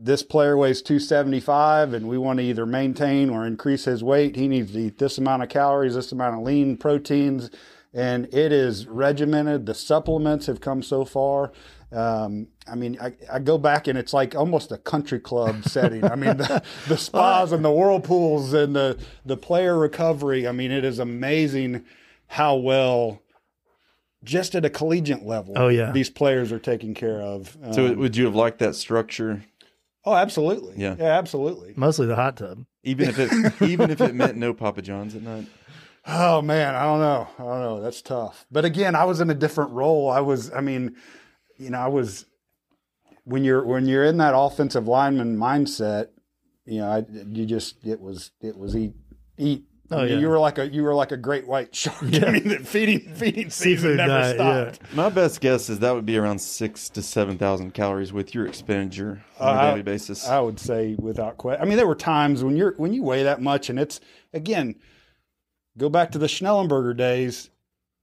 [0.00, 4.46] This player weighs 275 and we want to either maintain or increase his weight, he
[4.48, 7.50] needs to eat this amount of calories, this amount of lean proteins,
[7.92, 9.66] and it is regimented.
[9.66, 11.52] The supplements have come so far.
[11.90, 16.04] Um, I mean, I, I go back and it's like almost a country club setting.
[16.04, 20.46] I mean, the, the spas and the whirlpools and the, the player recovery.
[20.46, 21.84] I mean, it is amazing
[22.26, 23.22] how well,
[24.22, 25.90] just at a collegiate level, Oh, yeah.
[25.92, 27.56] these players are taken care of.
[27.72, 29.44] So Um, would you have liked that structure,
[30.04, 30.74] Oh, absolutely.
[30.76, 30.96] Yeah.
[30.98, 31.74] Yeah, absolutely.
[31.76, 32.64] Mostly the hot tub.
[32.82, 35.46] even if it even if it meant no Papa John's at night?
[36.06, 37.28] Oh man, I don't know.
[37.38, 37.82] I don't know.
[37.82, 38.46] That's tough.
[38.50, 40.08] But again, I was in a different role.
[40.10, 40.96] I was I mean,
[41.58, 42.24] you know, I was
[43.24, 46.08] when you're when you're in that offensive lineman mindset,
[46.64, 48.94] you know, I, you just it was it was eat
[49.36, 49.64] eat.
[49.90, 50.18] Oh, I mean, yeah.
[50.18, 51.96] You were like a you were like a great white shark.
[52.02, 52.26] Yeah.
[52.26, 54.72] I mean, the feeding feeding season Seafood never diet, yeah.
[54.72, 54.94] stopped.
[54.94, 58.46] My best guess is that would be around six to seven thousand calories with your
[58.46, 60.28] expenditure on Uh, a daily basis.
[60.28, 61.62] I would say without question.
[61.62, 63.98] I mean, there were times when you're when you weigh that much, and it's
[64.34, 64.74] again,
[65.78, 67.48] go back to the Schnellenberger days.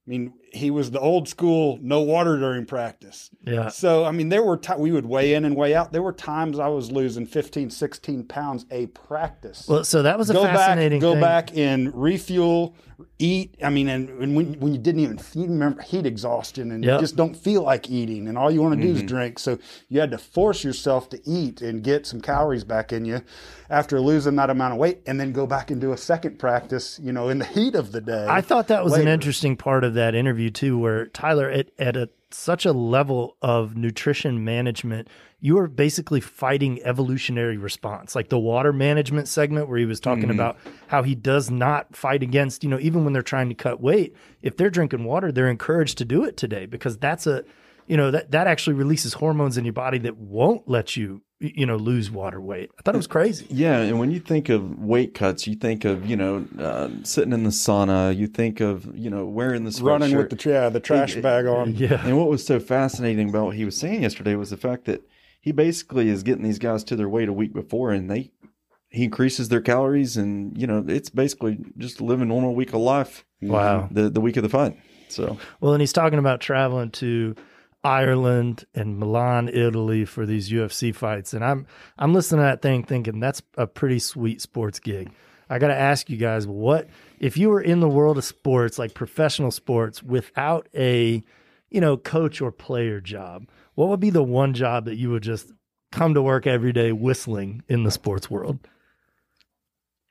[0.06, 3.30] I mean, he was the old school, no water during practice.
[3.46, 3.68] Yeah.
[3.68, 5.92] So, I mean, there were times we would weigh in and weigh out.
[5.92, 9.66] There were times I was losing 15, 16 pounds a practice.
[9.68, 11.20] Well, so that was a go back, fascinating go thing.
[11.20, 12.74] back and refuel,
[13.18, 13.54] eat.
[13.62, 16.94] I mean, and, and when, when you didn't even you remember heat exhaustion and Yep.
[16.94, 18.96] you just don't feel like eating and all you want to do Mm-hmm.
[19.04, 19.38] is drink.
[19.38, 23.20] So you had to force yourself to eat and get some calories back in you
[23.68, 27.00] after losing that amount of weight and then go back and do a second practice,
[27.02, 28.26] you know, in the heat of the day.
[28.28, 31.96] I thought that was an interesting part of that interview too, where Tyler at, at
[31.96, 35.08] a such a level of nutrition management,
[35.40, 38.14] you are basically fighting evolutionary response.
[38.14, 40.32] Like the water management segment where he was talking mm-hmm.
[40.32, 43.80] about how he does not fight against, you know, even when they're trying to cut
[43.80, 47.44] weight, if they're drinking water, they're encouraged to do it today because that's a
[47.86, 51.66] you know, that that actually releases hormones in your body that won't let you you
[51.66, 52.70] know lose water weight.
[52.78, 53.46] I thought it was crazy.
[53.50, 57.32] Yeah, and when you think of weight cuts, you think of you know uh, sitting
[57.32, 58.16] in the sauna.
[58.16, 60.30] You think of you know wearing the running sweatshirt.
[60.30, 61.74] with the yeah, the trash bag on.
[61.76, 62.06] Yeah.
[62.06, 65.02] And what was so fascinating about what he was saying yesterday was the fact that
[65.40, 68.30] he basically is getting these guys to their weight a week before, and they
[68.88, 73.26] he increases their calories, and you know it's basically just living normal week of life.
[73.42, 73.88] Wow.
[73.90, 74.78] The the week of the fight.
[75.08, 77.34] So Well, and he's talking about traveling to
[77.86, 81.32] Ireland and Milan, Italy for these UFC fights.
[81.32, 85.12] And I'm I'm listening to that thing thinking that's a pretty sweet sports gig.
[85.48, 86.88] I got to ask you guys what
[87.20, 91.22] if you were in the world of sports, like professional sports without a,
[91.70, 95.22] you know, coach or player job, what would be the one job that you would
[95.22, 95.52] just
[95.92, 98.58] come to work every day whistling in the sports world?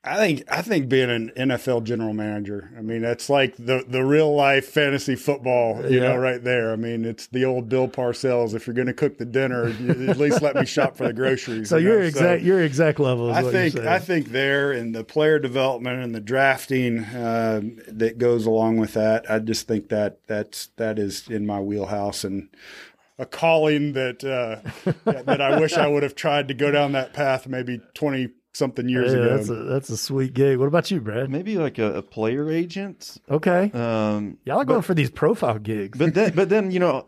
[0.06, 2.70] I think I think being an NFL general manager.
[2.78, 6.08] I mean, that's like the the real life fantasy football, you Yeah.
[6.12, 6.72] know, right there.
[6.72, 8.54] I mean, it's the old Bill Parcells.
[8.54, 11.12] If you're going to cook the dinner, you, at least let me shop for the
[11.12, 11.68] groceries.
[11.76, 12.06] So you you're know?
[12.06, 13.30] exact you're exact level.
[13.30, 18.18] Is I think I think there and the player development and the drafting uh, that
[18.18, 19.28] goes along with that.
[19.30, 22.48] I just think that that's that is in my wheelhouse and
[23.18, 24.60] a calling that uh,
[25.04, 28.28] that, that I wish I would have tried to go down that path maybe twenty
[28.56, 29.36] something years Yeah, ago.
[29.36, 30.58] that's a that's a sweet gig.
[30.58, 31.30] What about you, Brad?
[31.30, 33.18] maybe like a, a player agent.
[33.30, 33.70] Okay.
[33.72, 35.98] Um, Y'all are going for these profile gigs.
[35.98, 37.04] but then but then you know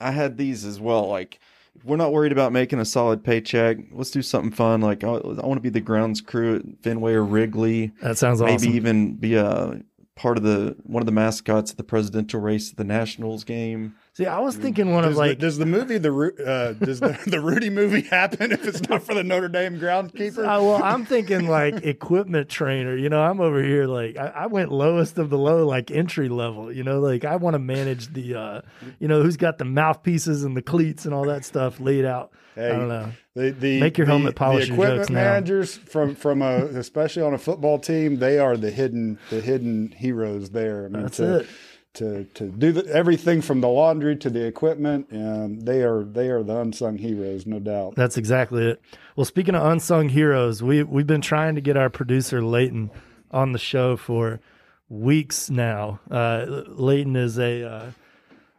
[0.00, 1.38] i had these as well like
[1.84, 5.46] we're not worried about making a solid paycheck let's do something fun like i, I
[5.46, 8.46] want to be the grounds crew at fenway or wrigley that sounds awesome.
[8.54, 8.76] maybe awesome.
[8.76, 9.80] even be a
[10.16, 13.94] part of the one of the mascots at the presidential race at the nationals game
[14.16, 16.12] See, I was thinking one Does, of the, like, does the movie the
[16.46, 20.38] uh, does the, the Rudy movie happen if it's not for the Notre Dame groundkeeper?
[20.38, 22.96] uh, well, I'm thinking like equipment trainer.
[22.96, 26.28] You know, I'm over here like I, I went lowest of the low, like entry
[26.28, 26.72] level.
[26.72, 28.60] You know, like I want to manage the, uh,
[29.00, 32.30] you know, who's got the mouthpieces and the cleats and all that stuff laid out.
[32.56, 33.10] I don't know.
[33.34, 35.24] The, the, Make your the- helmet polish The equipment jokes now.
[35.24, 39.90] managers from from a especially on a football team, they are the hidden the hidden
[39.90, 40.84] heroes there.
[40.84, 41.48] I mean, That's to, it.
[41.94, 46.28] To to do the, everything from the laundry to the equipment, and they are they
[46.28, 47.94] are the unsung heroes, no doubt.
[47.94, 48.82] That's exactly it.
[49.14, 52.90] Well, speaking of unsung heroes, we we've been trying to get our producer Leighton
[53.30, 54.40] on the show for
[54.88, 56.00] weeks now.
[56.10, 57.90] Uh, Leighton is a uh,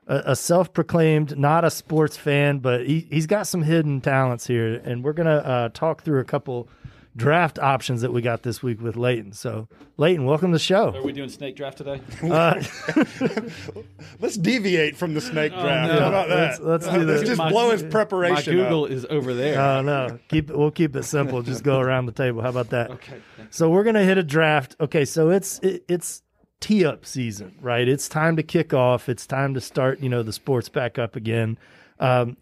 [0.08, 5.04] a self-proclaimed not a sports fan, but he he's got some hidden talents here, and
[5.04, 6.70] we're gonna uh, talk through a couple
[7.16, 9.32] draft options that we got this week with Leighton.
[9.32, 10.94] So, Leighton, welcome to the show.
[10.96, 12.02] Are we doing snake draft today?
[12.24, 12.62] Uh,
[14.20, 15.94] Let's deviate from the snake draft.
[15.94, 16.00] no.
[16.00, 16.64] How about that?
[16.64, 18.60] Let's- let's do Let's just My- blow his My preparation.
[18.60, 18.66] up.
[18.66, 19.60] Google is over there.
[19.60, 21.42] uh, no, keep it, we'll keep it simple.
[21.42, 22.42] Just go around the table.
[22.42, 22.92] How about that?
[22.92, 23.22] okay.
[23.50, 24.76] So we're gonna hit a draft.
[24.80, 26.22] Okay, so it's it, it's
[26.60, 27.88] tee up season, right?
[27.88, 29.08] It's time to kick off.
[29.10, 30.00] It's time to start.
[30.00, 31.58] You know, the sports back up again.
[32.00, 32.38] Um,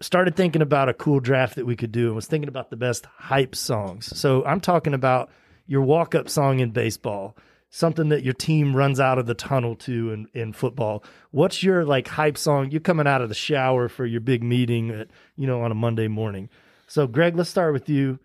[0.00, 2.76] started thinking about a cool draft that we could do, and was thinking about the
[2.76, 4.16] best hype songs.
[4.18, 5.30] So I'm talking about
[5.66, 7.36] your walk up song in baseball,
[7.70, 11.02] something that your team runs out of the tunnel to in, in football.
[11.30, 12.70] What's your like hype song?
[12.70, 15.74] You're coming out of the shower for your big meeting, at, you know, on a
[15.74, 16.48] Monday morning.
[16.86, 18.18] So Greg, let's start with you.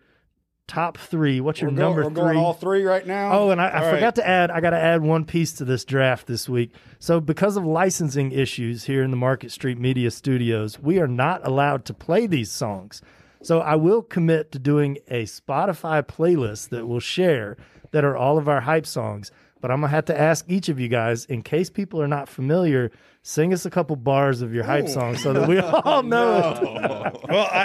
[0.68, 1.40] Top three.
[1.40, 2.14] What's your We're, go- number we're three?
[2.14, 3.32] going all three right now.
[3.32, 3.94] Oh, and I, I All right.
[3.96, 6.72] forgot to add, I got to add one piece to this draft this week.
[6.98, 11.46] So, because of licensing issues here in the Market Street Media Studios, we are not
[11.46, 13.02] allowed to play these songs.
[13.42, 17.56] So, I will commit to doing a Spotify playlist that we'll share
[17.90, 19.30] that are all of our hype songs.
[19.62, 22.28] But I'm gonna have to ask each of you guys, in case people are not
[22.28, 22.90] familiar,
[23.22, 27.18] sing us a couple bars of your hype song so that we all know it.
[27.30, 27.64] Well, I,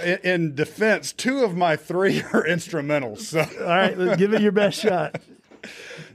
[0.00, 3.20] I, in- in defense, two of my three are instrumentals.
[3.20, 5.20] So All right, let's give it your best shot.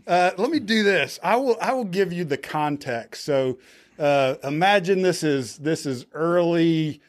[0.06, 1.18] uh, let me do this.
[1.24, 1.58] I will.
[1.60, 3.24] I will give you the context.
[3.26, 3.58] So
[3.98, 7.02] uh, imagine this is this is early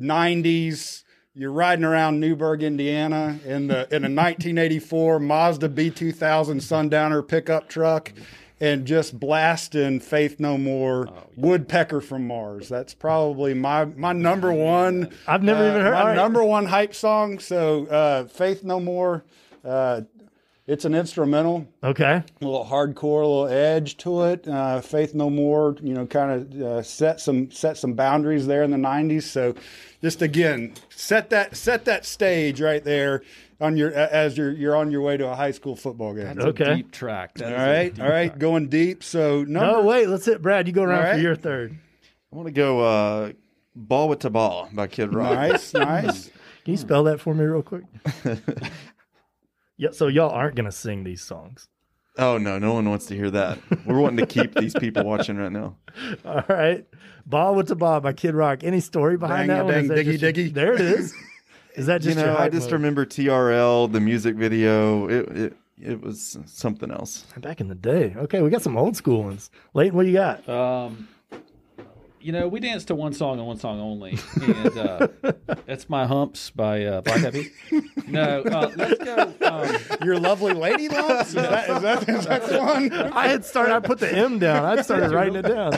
[0.00, 1.04] '90s.
[1.34, 8.12] You're riding around Newburgh, Indiana, in the in a 1984 Mazda B2000 Sundowner pickup truck,
[8.60, 15.08] and just blasting "Faith No More," "Woodpecker from Mars." That's probably my my number one.
[15.26, 16.16] I've never uh, even heard- my all right.
[16.16, 17.38] number one hype song.
[17.38, 19.24] So uh, "Faith No More."
[19.64, 20.02] Uh,
[20.66, 22.04] it's an instrumental Okay.
[22.22, 24.46] a little hardcore, a little edge to it.
[24.46, 28.62] Uh, Faith No More, you know, kind of uh, set some set some boundaries there
[28.62, 29.22] in the '90s.
[29.24, 29.54] So,
[30.02, 33.22] just again, set that set that stage right there
[33.60, 36.24] on your as you're you're on your way to a high school football game.
[36.34, 36.64] That's Okay.
[36.72, 37.34] a deep track.
[37.34, 38.38] That All is a right, deep all right, track.
[38.38, 39.02] going deep.
[39.04, 40.08] So number No, wait.
[40.08, 40.66] Let's hit Brad.
[40.66, 41.76] You go around All for your third.
[42.32, 43.32] I want to go uh,
[43.78, 45.34] "Bawitdaba" by Kid Rock.
[45.34, 46.26] nice, nice.
[46.64, 47.84] Can you spell that for me real quick?
[49.76, 49.90] yeah.
[49.92, 51.68] So y'all aren't gonna sing these songs.
[52.18, 53.58] Oh no, no one wants to hear that.
[53.86, 55.76] We're wanting to keep these people watching right now.
[56.24, 56.86] All right.
[57.28, 58.02] Bawitdaba?
[58.02, 58.64] by Kid Rock.
[58.64, 59.74] Any story behind Dang, that one?
[59.74, 61.14] Is dang, that diggy, just your- There it is.
[61.74, 62.72] Is that just you your know, I just mode?
[62.74, 65.08] remember TRL, the music video.
[65.08, 67.24] It it it was something else.
[67.38, 68.12] Back in the day.
[68.14, 69.50] Okay, we got some old school ones.
[69.72, 70.46] Leighton, what you got?
[70.46, 71.08] Um,
[72.22, 75.08] you know, we danced to one song and one song only, and uh,
[75.66, 77.50] that's "My Humps" by uh, Black Eyed Peas.
[78.08, 79.32] No, uh, let's go.
[79.42, 81.28] Um, Your lovely lady lumps.
[81.28, 82.92] Is that is that, is that the one?
[83.12, 83.74] I had started.
[83.74, 84.64] I put the M down.
[84.64, 85.72] I started writing it down.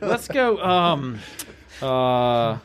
[0.00, 0.58] let's go.
[0.62, 1.18] Um,
[1.82, 2.58] uh,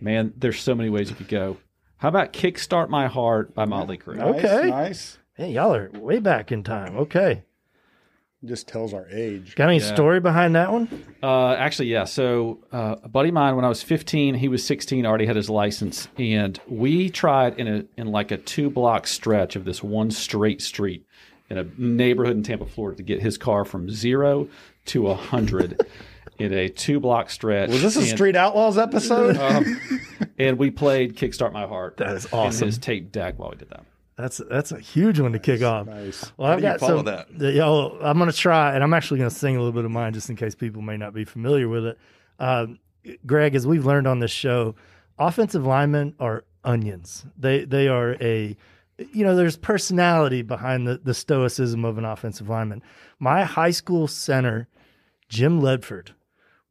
[0.00, 1.56] man, there's so many ways you could go.
[1.96, 4.16] How about "Kickstart My Heart" by Motley Crue?
[4.16, 4.68] Nice, Okay.
[4.70, 5.18] nice.
[5.34, 6.96] Hey, y'all are way back in time.
[6.96, 7.44] Okay.
[8.44, 9.54] Just tells our age.
[9.54, 9.94] Got any Yeah.
[9.94, 10.88] story behind that one?
[11.22, 12.02] Uh, actually, yeah.
[12.04, 15.36] So uh, a buddy of mine, when I was 15, he was 16, already had
[15.36, 19.80] his license, and we tried in a in like a two block stretch of this
[19.82, 21.06] one straight street
[21.50, 24.48] in a neighborhood in Tampa, Florida, to get his car from zero
[24.86, 25.80] to a hundred
[26.38, 27.70] in a two block stretch.
[27.70, 29.36] Was this a And- Street Outlaws episode?
[29.36, 29.80] Um,
[30.38, 32.66] and we played "Kickstart My Heart." That is in awesome.
[32.66, 33.84] his tape deck while we did that.
[34.16, 35.86] That's that's a huge one to kick off.
[35.86, 36.30] nice.
[36.36, 37.04] Well, I've you got follow some.
[37.06, 37.38] that?
[37.38, 39.84] the- yo, I'm going to try, and I'm actually going to sing a little bit
[39.84, 41.98] of mine just in case people may not be familiar with it.
[42.38, 42.78] Um,
[43.26, 44.74] Greg, as we've learned on this show,
[45.18, 47.24] offensive linemen are onions.
[47.38, 48.56] They they are a
[48.98, 52.82] you know, there's personality behind the, the stoicism of an offensive lineman.
[53.18, 54.68] My high school center,
[55.28, 56.08] Jim Ledford,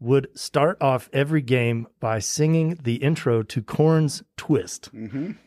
[0.01, 4.89] would start off every game by singing the intro to Korn's Twist.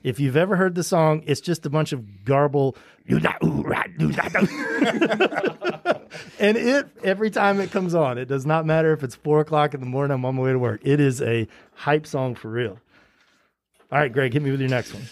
[0.05, 2.77] If you've ever heard the song, it's just a bunch of garble.
[6.39, 9.75] and it every time it comes on, it does not matter if it's four o'clock
[9.75, 10.15] in the morning.
[10.15, 10.81] I'm on my way to work.
[10.85, 12.79] It is a hype song for real.
[13.91, 15.05] All right, Greg, hit me with your next one.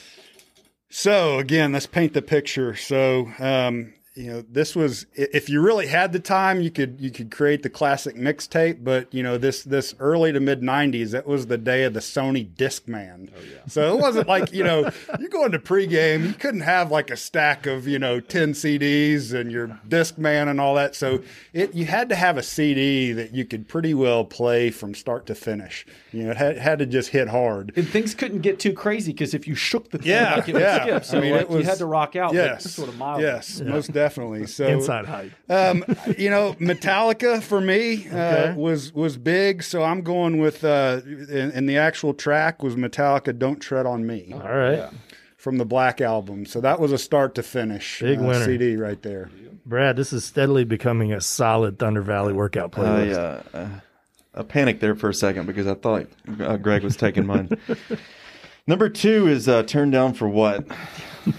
[0.89, 2.77] So again, let's paint the picture.
[2.77, 7.11] So um, you know, this was if you really had the time, you could you
[7.11, 8.85] could create the classic mixtape.
[8.85, 12.01] But you know, this this early to mid '90s, that was the day of the
[12.01, 13.31] Sony Discman.
[13.35, 13.61] Oh yeah.
[13.69, 17.17] So it wasn't like you know, you go into pregame, you couldn't have like a
[17.17, 20.95] stack of you know ten CDs and your Discman and all that.
[20.95, 21.23] So
[21.55, 25.25] it you had to have a CD that you could pretty well play from start
[25.27, 25.87] to finish.
[26.13, 27.73] You know, it had, had to just hit hard.
[27.77, 30.53] And things couldn't get too crazy because if you shook the thing, Yeah, like it
[30.53, 30.83] would yeah.
[30.83, 31.05] skip.
[31.07, 33.23] So I mean, like, was- you had to rock out like, Yes, sort of mild.
[33.23, 34.02] Yes, most definitely.
[34.47, 35.33] So Inside hype.
[35.49, 35.85] um,
[36.19, 38.55] you know, Metallica for me uh, Okay.
[38.57, 39.63] was was big.
[39.63, 44.07] So I'm going with uh, in, in the actual track was Metallica "Don't Tread on
[44.07, 44.79] Me" All right.
[44.79, 44.91] Yeah.
[45.37, 46.47] from the Black Album.
[46.47, 48.45] So that was a start to finish Big uh, winner.
[48.45, 49.31] CD right there.
[49.65, 53.15] Brad, this is steadily becoming a solid Thunder Valley workout playlist.
[53.55, 53.69] uh, uh,
[54.35, 56.07] I panicked there for a second because I thought
[56.41, 57.51] uh, Greg was taking mine.
[58.67, 60.65] Number two is uh, "Turn Down for What."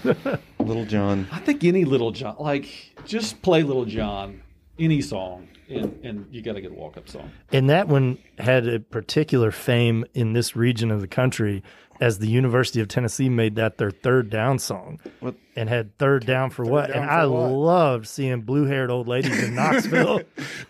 [0.66, 1.26] Lil Jon.
[1.32, 2.66] I think any Lil Jon, like
[3.06, 4.42] just play Lil Jon,
[4.78, 7.30] any song, and and you got to get a walk up song.
[7.52, 11.62] And that one had a particular fame in this region of the country
[12.00, 15.36] as the University of Tennessee made that their third down song What?
[15.54, 16.88] and had third down for what.
[16.88, 17.48] down and for I what?
[17.52, 20.22] loved seeing blue haired old ladies in Knoxville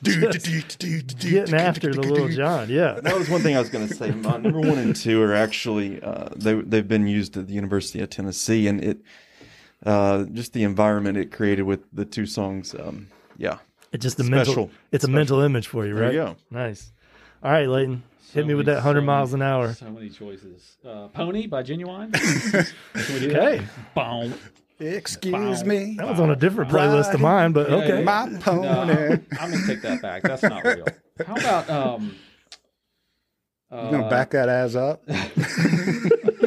[0.02, 2.68] getting after the Lil Jon.
[2.68, 3.00] Yeah.
[3.00, 4.10] That was one thing I was going to say.
[4.10, 8.00] My number one and two are actually uh, they they've been used at the University
[8.00, 8.98] of Tennessee, and it
[9.84, 12.74] uh, just the environment it created with the two songs.
[12.74, 13.58] Um, yeah,
[13.92, 14.54] It's just a Special.
[14.54, 16.12] mental it's a mental image for you, There right?
[16.14, 16.36] you go.
[16.50, 16.92] Nice.
[17.42, 18.02] All right, Leighton.
[18.32, 19.72] Hit So me with that 100 so miles an hour.
[19.74, 20.76] So many choices.
[20.84, 22.12] Uh, Pony by Ginuwine.
[22.94, 23.42] Can we do that?
[23.42, 23.66] Okay.
[23.94, 24.34] Boom.
[24.80, 28.02] Excuse me, That was on a different playlist of mine, but Yeah, okay.
[28.02, 28.66] my pony.
[28.68, 30.22] I'm, I'm gonna take that back.
[30.24, 30.86] That's not real.
[31.24, 32.16] How about um?
[33.70, 35.04] You gonna back that ass up?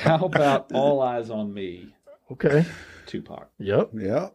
[0.02, 1.92] How about All Eyes on Me,
[2.32, 2.64] Okay.
[3.06, 3.48] Tupac?
[3.58, 3.90] Yep.
[3.94, 4.34] yep.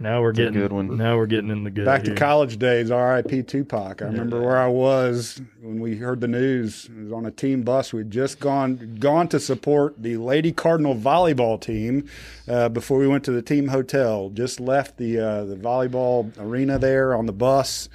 [0.00, 0.96] Now we're getting good one.
[0.96, 1.84] Now we're getting in the good.
[1.84, 2.16] Back to here.
[2.16, 3.44] college days, R.I.P.
[3.44, 4.02] Tupac.
[4.02, 6.86] I remember where I was when we heard the news.
[6.86, 7.92] It was on a team bus.
[7.92, 12.08] We'd just gone gone to support the Lady Cardinal volleyball team
[12.48, 14.30] uh, before we went to the team hotel.
[14.30, 17.88] Just left the uh, the volleyball arena there on the bus.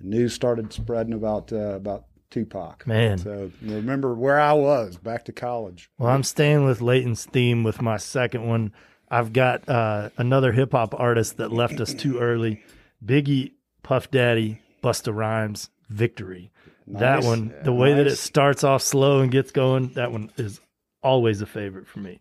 [0.00, 2.04] The news started spreading about uh, about
[2.34, 2.84] Tupac.
[2.84, 3.18] Man.
[3.18, 5.88] So remember where I was back to college.
[5.98, 8.72] Well, I'm staying with Leighton's theme with my second one.
[9.08, 12.60] I've got uh, another hip hop artist that left us too early
[13.04, 13.52] Biggie,
[13.84, 16.50] Puff Daddy, Busta Rhymes, Victory.
[16.88, 20.60] That one, the way that it starts off slow and gets going, that one is
[21.04, 22.20] always a favorite for me.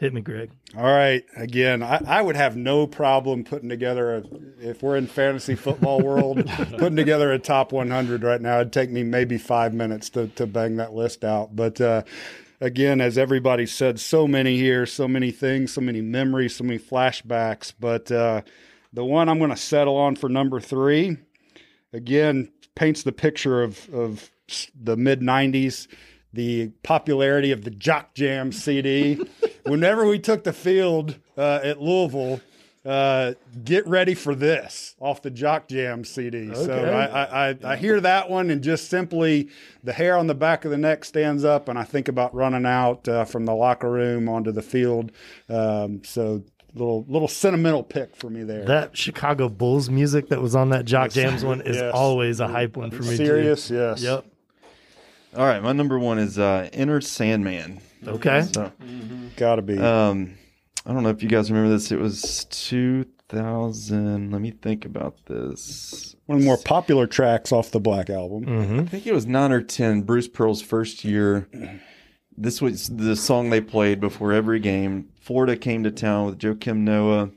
[0.00, 0.50] Hit me, Greg.
[0.74, 1.22] All right.
[1.36, 4.24] Again, I, I would have no problem putting together a
[4.58, 6.46] if we're in fantasy football world,
[6.78, 8.60] putting together a top 100 right now.
[8.60, 11.54] It'd take me maybe five minutes to to bang that list out.
[11.54, 12.04] But uh,
[12.62, 16.78] again, as everybody said, so many here, so many things, so many memories, so many
[16.78, 17.74] flashbacks.
[17.78, 18.40] But uh,
[18.94, 21.18] the one I'm going to settle on for number three,
[21.92, 24.30] again, paints the picture of of
[24.74, 25.88] the mid 90s.
[26.32, 29.20] The popularity of the Jock Jam CD.
[29.64, 32.40] Whenever we took the field uh, at Louisville,
[32.84, 33.34] uh,
[33.64, 36.54] get ready for this off the Jock Jam CD.
[36.54, 36.90] So Okay.
[36.94, 39.48] I, I, I, I hear that one and just simply
[39.84, 42.64] the hair on the back of the neck stands up, and I think about running
[42.64, 45.12] out uh, from the locker room onto the field.
[45.50, 46.42] Um, so
[46.74, 48.64] little little sentimental pick for me there.
[48.64, 51.92] That Chicago Bulls music that was on that Jock Jams one is Yes.
[51.92, 53.10] always a hype one for me.
[53.10, 53.26] too.
[53.26, 54.00] Serious, yes.
[54.02, 54.24] Yep.
[55.36, 57.80] All right, my number one is uh, Enter Sandman.
[58.06, 58.42] Okay.
[58.52, 58.72] So,
[59.36, 59.78] Gotta be.
[59.78, 60.36] um,
[60.86, 61.92] I don't know if you guys remember this.
[61.92, 64.30] It was 2000.
[64.30, 66.16] Let me think about this.
[66.26, 68.46] one of the more popular tracks off the Black album.
[68.46, 68.80] Mm-hmm.
[68.80, 70.02] I think it was nine or ten.
[70.02, 71.48] Bruce Pearl's first year.
[72.36, 75.10] This was the song they played before every game.
[75.20, 77.30] Florida came to town with Joakim Noah.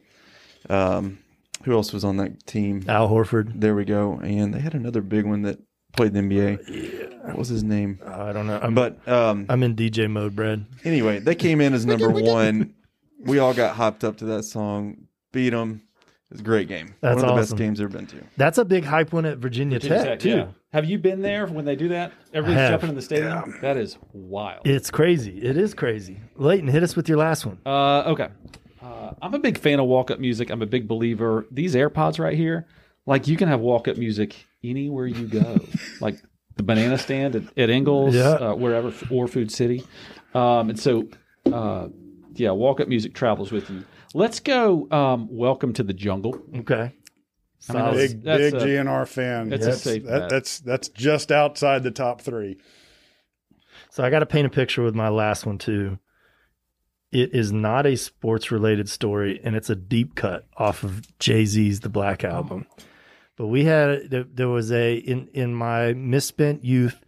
[0.69, 1.19] Um,
[1.65, 2.85] who else was on that team?
[2.87, 3.59] Al Horford.
[3.59, 4.19] There we go.
[4.23, 5.59] And they had another big one that
[5.93, 7.25] played the NBA.
[7.25, 7.99] What was his name?
[8.05, 8.59] I don't know.
[8.61, 10.65] I'm, But um, I'm in DJ mode, Brad.
[10.83, 12.73] anyway, they came in as number one.
[13.19, 15.07] We all got hopped up to that song.
[15.31, 15.81] Beat them.
[16.29, 16.95] It's a great game.
[16.99, 17.55] That's one of the awesome.
[17.55, 18.23] best games I've ever been to.
[18.37, 20.29] That's a big hype one at Virginia, Tech, too.
[20.29, 20.47] yeah.
[20.73, 22.11] Have you been there when they do that?
[22.33, 23.55] Everybody's jumping in the stadium.
[23.61, 24.65] That is wild.
[24.67, 25.37] It's crazy.
[25.43, 26.19] It is crazy.
[26.35, 27.59] Leighton, hit us with your last one.
[27.63, 28.29] Uh, okay.
[28.81, 30.49] Uh, I'm a big fan of walk up music.
[30.49, 31.45] I'm a big believer.
[31.51, 32.65] These AirPods right here,
[33.05, 35.59] like you can have walk up music anywhere you go,
[35.99, 36.15] like
[36.55, 38.29] the banana stand at, at Ingles, Yeah.
[38.31, 39.83] uh, wherever, or Food City.
[40.33, 41.07] Um, and so,
[41.51, 41.87] uh,
[42.35, 43.83] yeah, walk up music travels with you.
[44.13, 44.87] Let's go.
[44.91, 46.39] Um, Welcome to the jungle.
[46.55, 46.93] Okay.
[47.69, 49.49] I mean, that's- Big that's big a- GNR fan.
[49.49, 52.57] that's a that's, safe that- that's that's just outside the top three.
[53.89, 55.97] So I got to paint a picture with my last one too.
[57.11, 61.45] It is not a sports related story, and it's a deep cut off of Jay
[61.45, 62.65] Z's The Black Album.
[63.35, 67.01] But we had there, was a in in my misspent youth,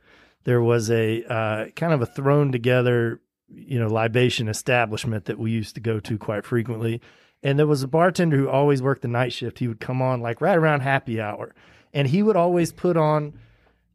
[0.43, 5.51] there was a uh, kind of a thrown together, you know, libation establishment that we
[5.51, 7.01] used to go to quite frequently.
[7.43, 9.59] And there was a bartender who always worked the night shift.
[9.59, 11.53] He would come on like right around happy hour,
[11.93, 13.37] and he would always put on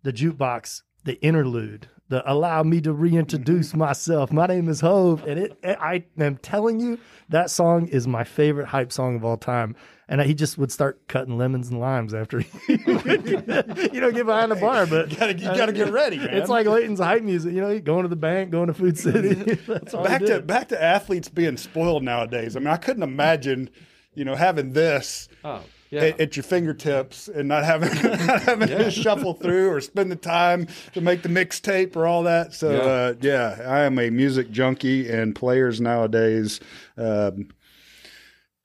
[0.03, 3.79] the jukebox, the interlude, the allow me to reintroduce mm-hmm.
[3.79, 4.33] myself.
[4.33, 5.57] My name is Hov, and it.
[5.65, 6.99] I am telling you,
[7.31, 9.75] that song is my favorite hype song of all time.
[10.09, 12.49] And he just would start cutting lemons and limes after he
[12.87, 14.85] would get, you know get behind the bar.
[14.85, 16.31] But You gotta, you gotta uh, get ready, man.
[16.31, 17.55] it's like Leighton's hype music.
[17.55, 19.35] You know, going to the bank, going to Food City.
[19.69, 22.57] That's all back to back to athletes being spoiled nowadays.
[22.57, 23.71] I mean, I couldn't imagine,
[24.13, 26.03] you know, having this Oh, yeah.
[26.03, 27.89] at, at your fingertips and not having
[28.27, 32.23] not having to shuffle through or spend the time to make the mixtape or all
[32.25, 32.55] that.
[32.55, 32.79] So Yeah.
[32.79, 36.61] uh, yeah, I am a music junkie, and players nowadays
[36.97, 37.49] um,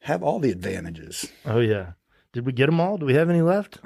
[0.02, 1.32] have all the advantages.
[1.46, 1.94] Oh yeah.
[2.34, 2.98] Did we get them all?
[2.98, 3.80] Do we have any left?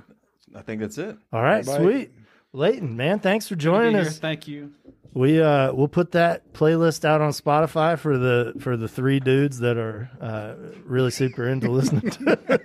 [0.56, 1.16] I think that's it.
[1.32, 1.84] All right, Bye-bye.
[1.84, 2.12] sweet.
[2.52, 4.02] Leighton, man, thanks for Be joining here.
[4.02, 4.18] us.
[4.18, 4.72] Thank you.
[5.14, 9.60] We uh we'll put that playlist out on Spotify for the for the three dudes
[9.60, 10.54] that are uh
[10.84, 12.60] really super into listening to.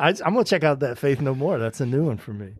[0.00, 1.58] I, I'm gonna check out that Faith No More.
[1.58, 2.54] That's a new one for me.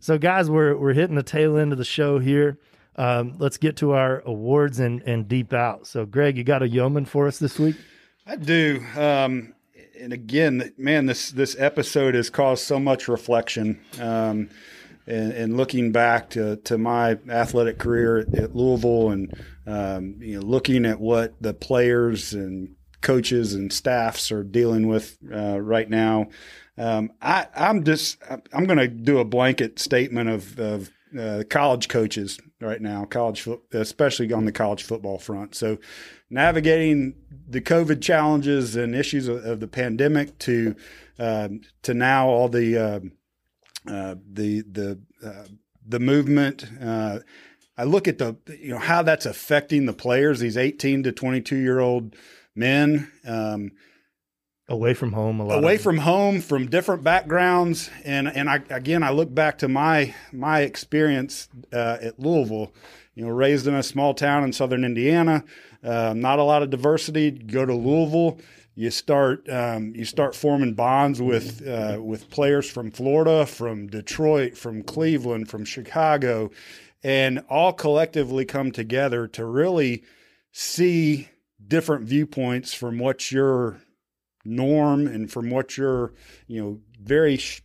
[0.00, 2.58] So guys, we're we're hitting the tail end of the show here.
[2.94, 5.86] Um, let's get to our awards and and deep out.
[5.86, 7.76] So Greg, you got a yeoman for us this week?
[8.26, 8.84] I do.
[8.96, 9.54] Um,
[9.98, 13.80] and again, man, this this episode has caused so much reflection.
[14.00, 14.50] Um,
[15.08, 19.32] and, and looking back to, to my athletic career at, Louisville and
[19.66, 25.16] um, you know looking at what the players and coaches and staffs are dealing with
[25.32, 26.28] uh, right now,
[26.76, 28.18] um, I, I'm just
[28.52, 33.42] I'm going to do a blanket statement of, of uh, college coaches right now, college
[33.42, 35.54] fo- especially on the college football front.
[35.54, 35.78] So
[36.28, 37.14] navigating
[37.48, 40.74] the COVID challenges and issues of, of the pandemic to
[41.18, 43.12] um, to now all the um,
[43.88, 45.44] uh, the the uh,
[45.86, 46.66] the movement.
[46.80, 47.20] Uh,
[47.76, 50.40] I look at the you know how that's affecting the players.
[50.40, 52.14] These eighteen to twenty two year old
[52.54, 53.10] men.
[53.26, 53.72] Um,
[54.68, 59.02] away from home a lot away from home from different backgrounds and and I again
[59.02, 62.74] I look back to my my experience uh, at Louisville
[63.14, 65.42] you know raised in a small town in southern Indiana
[65.82, 68.38] uh, not a lot of diversity go to Louisville
[68.78, 74.56] you start um, you start forming bonds with uh, with players from Florida, from Detroit,
[74.56, 76.52] from Cleveland, from Chicago,
[77.02, 80.04] and all collectively come together to really
[80.52, 81.28] see
[81.66, 83.80] different viewpoints from what your
[84.44, 86.14] norm and from what your
[86.46, 87.62] you know very sh-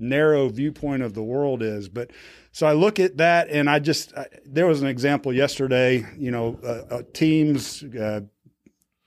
[0.00, 1.88] narrow viewpoint of the world is.
[1.88, 2.10] But
[2.50, 6.04] so I look at that, and I just I, there was an example yesterday.
[6.18, 8.22] You know, uh, uh, teams uh,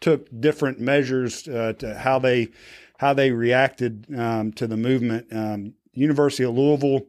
[0.01, 2.49] took different measures uh, to how they
[2.97, 5.27] how they reacted um, to the movement.
[5.31, 7.05] Um, University of Louisville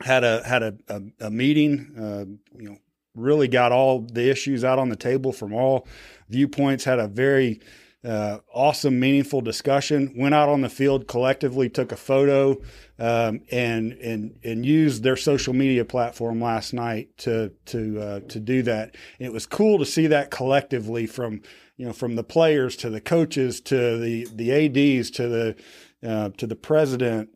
[0.00, 1.92] had a had a, a, a meeting.
[1.98, 2.78] Uh, you know,
[3.14, 5.86] really got all the issues out on the table from all
[6.28, 6.84] viewpoints.
[6.84, 7.60] Had a very
[8.04, 10.12] uh, awesome, meaningful discussion.
[10.16, 12.52] Went out on the field collectively, took a photo,
[12.98, 18.38] um, and and and used their social media platform last night to to uh, to
[18.38, 18.94] do that.
[19.18, 21.42] And it was cool to see that collectively from
[21.78, 25.56] you know from the players to the coaches to the the ads to the
[26.06, 27.30] uh, to the president.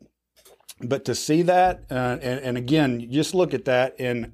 [0.79, 4.33] But to see that, uh, and, and again, just look at that in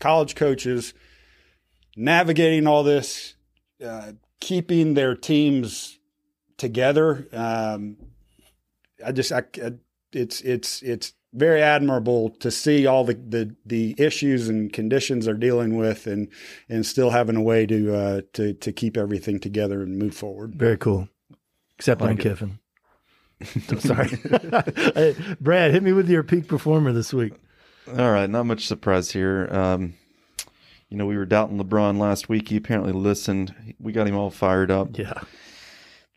[0.00, 0.92] college coaches
[1.96, 3.34] navigating all this,
[3.84, 5.98] uh, keeping their teams
[6.56, 7.28] together.
[7.32, 7.96] Um,
[9.04, 9.72] I just, I, I,
[10.12, 15.34] it's, it's, it's very admirable to see all the, the, the issues and conditions they're
[15.34, 16.28] dealing with and,
[16.68, 20.54] and still having a way to, uh, to, to keep everything together and move forward.
[20.54, 21.08] Very cool.
[21.76, 22.22] Except Like on it.
[22.22, 22.58] Kiffin.
[23.70, 24.08] I'm sorry.
[24.94, 27.34] Hey, Brad, hit me with your peak performer this week.
[27.88, 29.48] All right, not much surprise here.
[29.50, 29.94] Um,
[30.88, 32.48] you know, we were doubting LeBron last week.
[32.48, 33.74] He apparently listened.
[33.80, 34.96] We got him all fired up.
[34.96, 35.20] Yeah.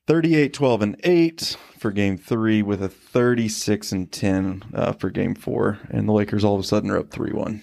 [0.07, 5.35] 38 12 and 8 for game 3 with a 36 and 10 uh, for game
[5.35, 7.61] 4 and the Lakers all of a sudden are up 3-1.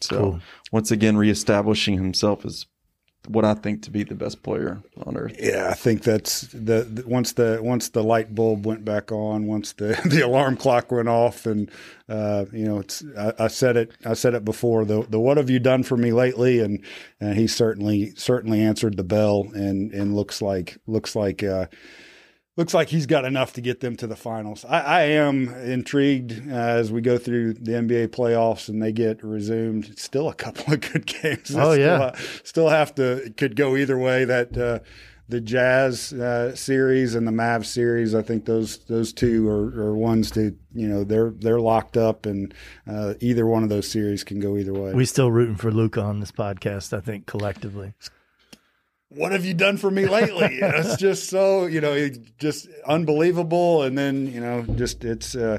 [0.00, 0.40] So, Cool.
[0.72, 2.66] once again reestablishing himself as
[3.26, 5.36] what I think to be the best player on earth.
[5.38, 9.46] Yeah, I think that's the, the once the once the light bulb went back on,
[9.46, 11.70] once the, the alarm clock went off, and
[12.08, 15.36] uh, you know, it's I, I said it I said it before the the what
[15.36, 16.82] have you done for me lately, and
[17.20, 21.42] and he certainly certainly answered the bell, and and looks like looks like.
[21.42, 21.66] Uh,
[22.56, 24.64] Looks like he's got enough to get them to the finals.
[24.64, 29.24] I, I am intrigued uh, as we go through the NBA playoffs and they get
[29.24, 29.86] resumed.
[29.86, 31.54] It's still a couple of good games.
[31.56, 32.14] Oh, yeah.
[32.14, 33.32] still, still have to.
[33.36, 34.24] Could go either way.
[34.24, 34.78] That uh,
[35.28, 38.14] the Jazz uh, series and the Mavs series.
[38.14, 42.26] I think those those two are, are ones to you know they're they're locked up,
[42.26, 42.52] and
[42.86, 44.92] uh, either one of those series can go either way.
[44.92, 47.94] We still rooting for Luka on this podcast, I think, collectively.
[49.10, 50.48] What have you done for me lately?
[50.62, 53.82] it's just so you know, it's just unbelievable.
[53.82, 55.34] And then you know, just it's.
[55.34, 55.58] Uh,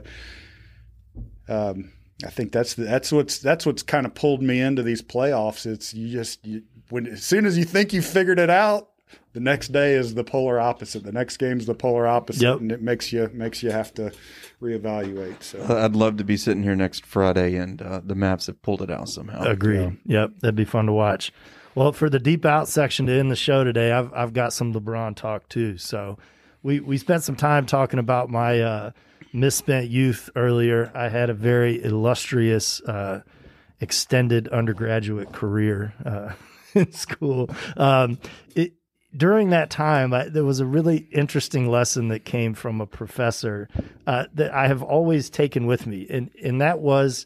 [1.48, 1.92] um,
[2.26, 5.66] I think that's the, that's what's that's what's kind of pulled me into these playoffs.
[5.66, 8.90] It's you just you, when as soon as you think you figured it out,
[9.34, 11.04] the next day is the polar opposite.
[11.04, 12.60] The next game's the polar opposite, Yep.
[12.62, 14.14] and it makes you makes you have to
[14.62, 15.44] reevaluate.
[15.44, 18.82] So I'd love to be sitting here next Friday and uh, the Mavs have pulled
[18.82, 19.44] it out somehow.
[19.44, 19.98] Agreed.
[20.06, 21.34] Yep, that'd be fun to watch.
[21.76, 24.74] Well, for the deep out section to end the show today, I've I've got some
[24.74, 25.78] LeBron talk too.
[25.78, 26.18] So
[26.64, 28.92] we we spent some time talking about my uh,
[29.34, 30.90] misspent youth earlier.
[30.96, 33.24] I had a very illustrious uh,
[33.82, 36.32] extended undergraduate career uh,
[36.74, 37.50] in school.
[37.76, 38.20] Um,
[38.56, 38.76] it
[39.16, 43.68] during that time, I, there was a really interesting lesson that came from a professor
[44.08, 47.26] uh, that I have always taken with me, and and that was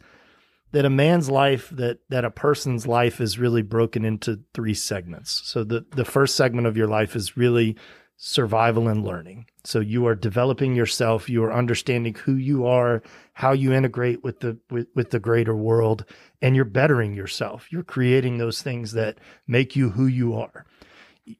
[0.72, 5.41] that a man's life that that a person's life is really broken into three segments.
[5.45, 7.76] So the the first segment of your life is really
[8.22, 9.45] survival and learning.
[9.63, 13.01] So you are developing yourself, you are understanding who you are,
[13.32, 16.05] how you integrate with the with, with the greater world,
[16.41, 17.72] and you're bettering yourself.
[17.72, 20.65] You're creating those things that make you who you are.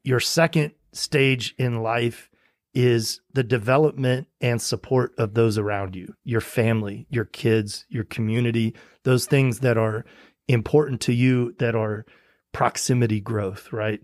[0.03, 2.30] Your second stage in life
[2.74, 8.76] is the development and support of those around you, your family, your kids, your community,
[9.03, 10.05] those things that are
[10.47, 12.05] important to you that are
[12.51, 14.01] proximity growth, right?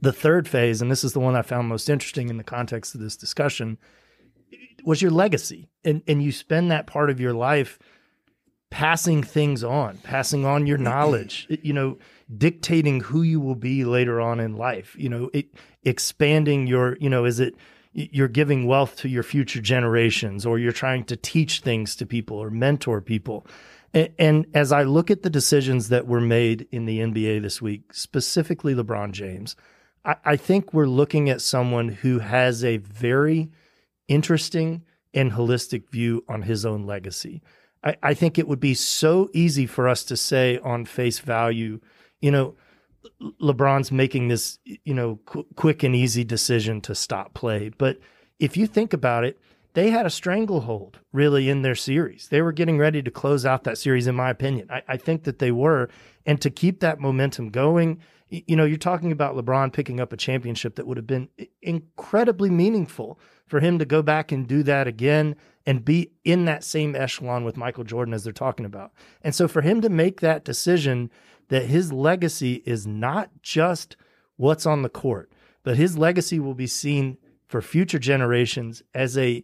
[0.00, 2.94] The third phase, and this is the one I found most interesting in the context
[2.94, 3.78] of this discussion,
[4.84, 5.68] was your legacy.
[5.84, 7.78] And and you spend that part of your life
[8.70, 11.98] passing things on, passing on your knowledge, you know,
[12.36, 15.46] dictating who you will be later on in life, you know, it,
[15.84, 17.54] expanding your, you know, is it
[17.98, 22.36] you're giving wealth to your future generations or you're trying to teach things to people
[22.38, 23.46] or mentor people.
[23.92, 27.60] And, and as I look at the decisions that were made in the NBA this
[27.60, 29.56] week, specifically LeBron James,
[30.04, 33.50] I, I think we're looking at someone who has a very
[34.06, 37.42] interesting and holistic view on his own legacy.
[37.82, 41.80] I, I think it would be so easy for us to say on face value,
[42.20, 42.54] you know,
[43.40, 47.70] LeBron's making this, you know, qu- quick and easy decision to stop play.
[47.76, 47.98] But
[48.38, 49.38] if you think about it,
[49.74, 52.28] they had a stranglehold really in their series.
[52.28, 54.68] They were getting ready to close out that series, in my opinion.
[54.70, 55.88] I, I think that they were.
[56.26, 60.16] And to keep that momentum going, you know, you're talking about LeBron picking up a
[60.16, 61.28] championship that would have been
[61.62, 65.34] incredibly meaningful for him to go back and do that again
[65.64, 68.92] and be in that same echelon with Michael Jordan as they're talking about.
[69.22, 71.10] And so for him to make that decision
[71.48, 73.96] that his legacy is not just
[74.36, 75.30] what's on the court,
[75.62, 79.42] but his legacy will be seen for future generations as a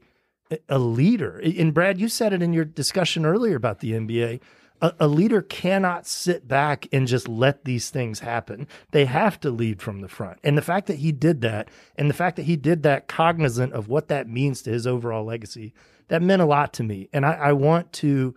[0.69, 1.39] a leader.
[1.39, 4.41] And Brad, you said it in your discussion earlier about the NBA.
[4.83, 8.67] A, a, leader cannot sit back and just let these things happen.
[8.91, 10.39] They have to lead from the front.
[10.45, 13.73] And the fact that he did that, and the fact that he did that cognizant
[13.73, 15.73] of what that means to his overall legacy,
[16.09, 17.09] that meant a lot to me.
[17.13, 18.35] And I, I want to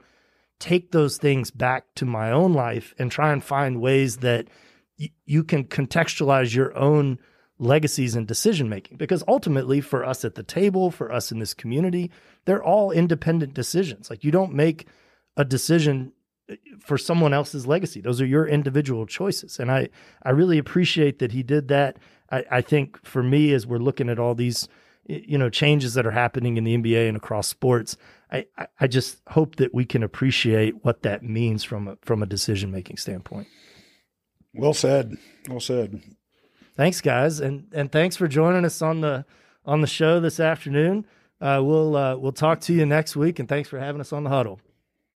[0.59, 4.47] take those things back to my own life and try and find ways that
[4.99, 7.19] y- you can contextualize your own
[7.59, 11.55] legacies and decision making because ultimately for us at the table for us in this
[11.55, 12.11] community
[12.45, 14.09] they're all independent decisions.
[14.09, 14.87] Like you don't make
[15.35, 16.13] a decision
[16.49, 17.99] uh, for someone else's legacy.
[17.99, 19.59] Those are your individual choices.
[19.59, 19.89] And i
[20.23, 21.97] i really appreciate that he did that.
[22.31, 24.67] I, I think for me as we're looking at all these
[25.07, 27.95] you know changes that are happening in the nba and across sports
[28.31, 28.45] I,
[28.79, 32.71] I just hope that we can appreciate what that means from a, from a decision
[32.71, 33.47] making standpoint.
[34.53, 35.15] Well said.
[35.47, 36.01] Well said.
[36.75, 39.25] Thanks, guys, and and thanks for joining us on the
[39.65, 41.05] on the show this afternoon.
[41.39, 44.23] Uh, we'll uh, we'll talk to you next week, and thanks for having us on
[44.23, 44.59] the huddle.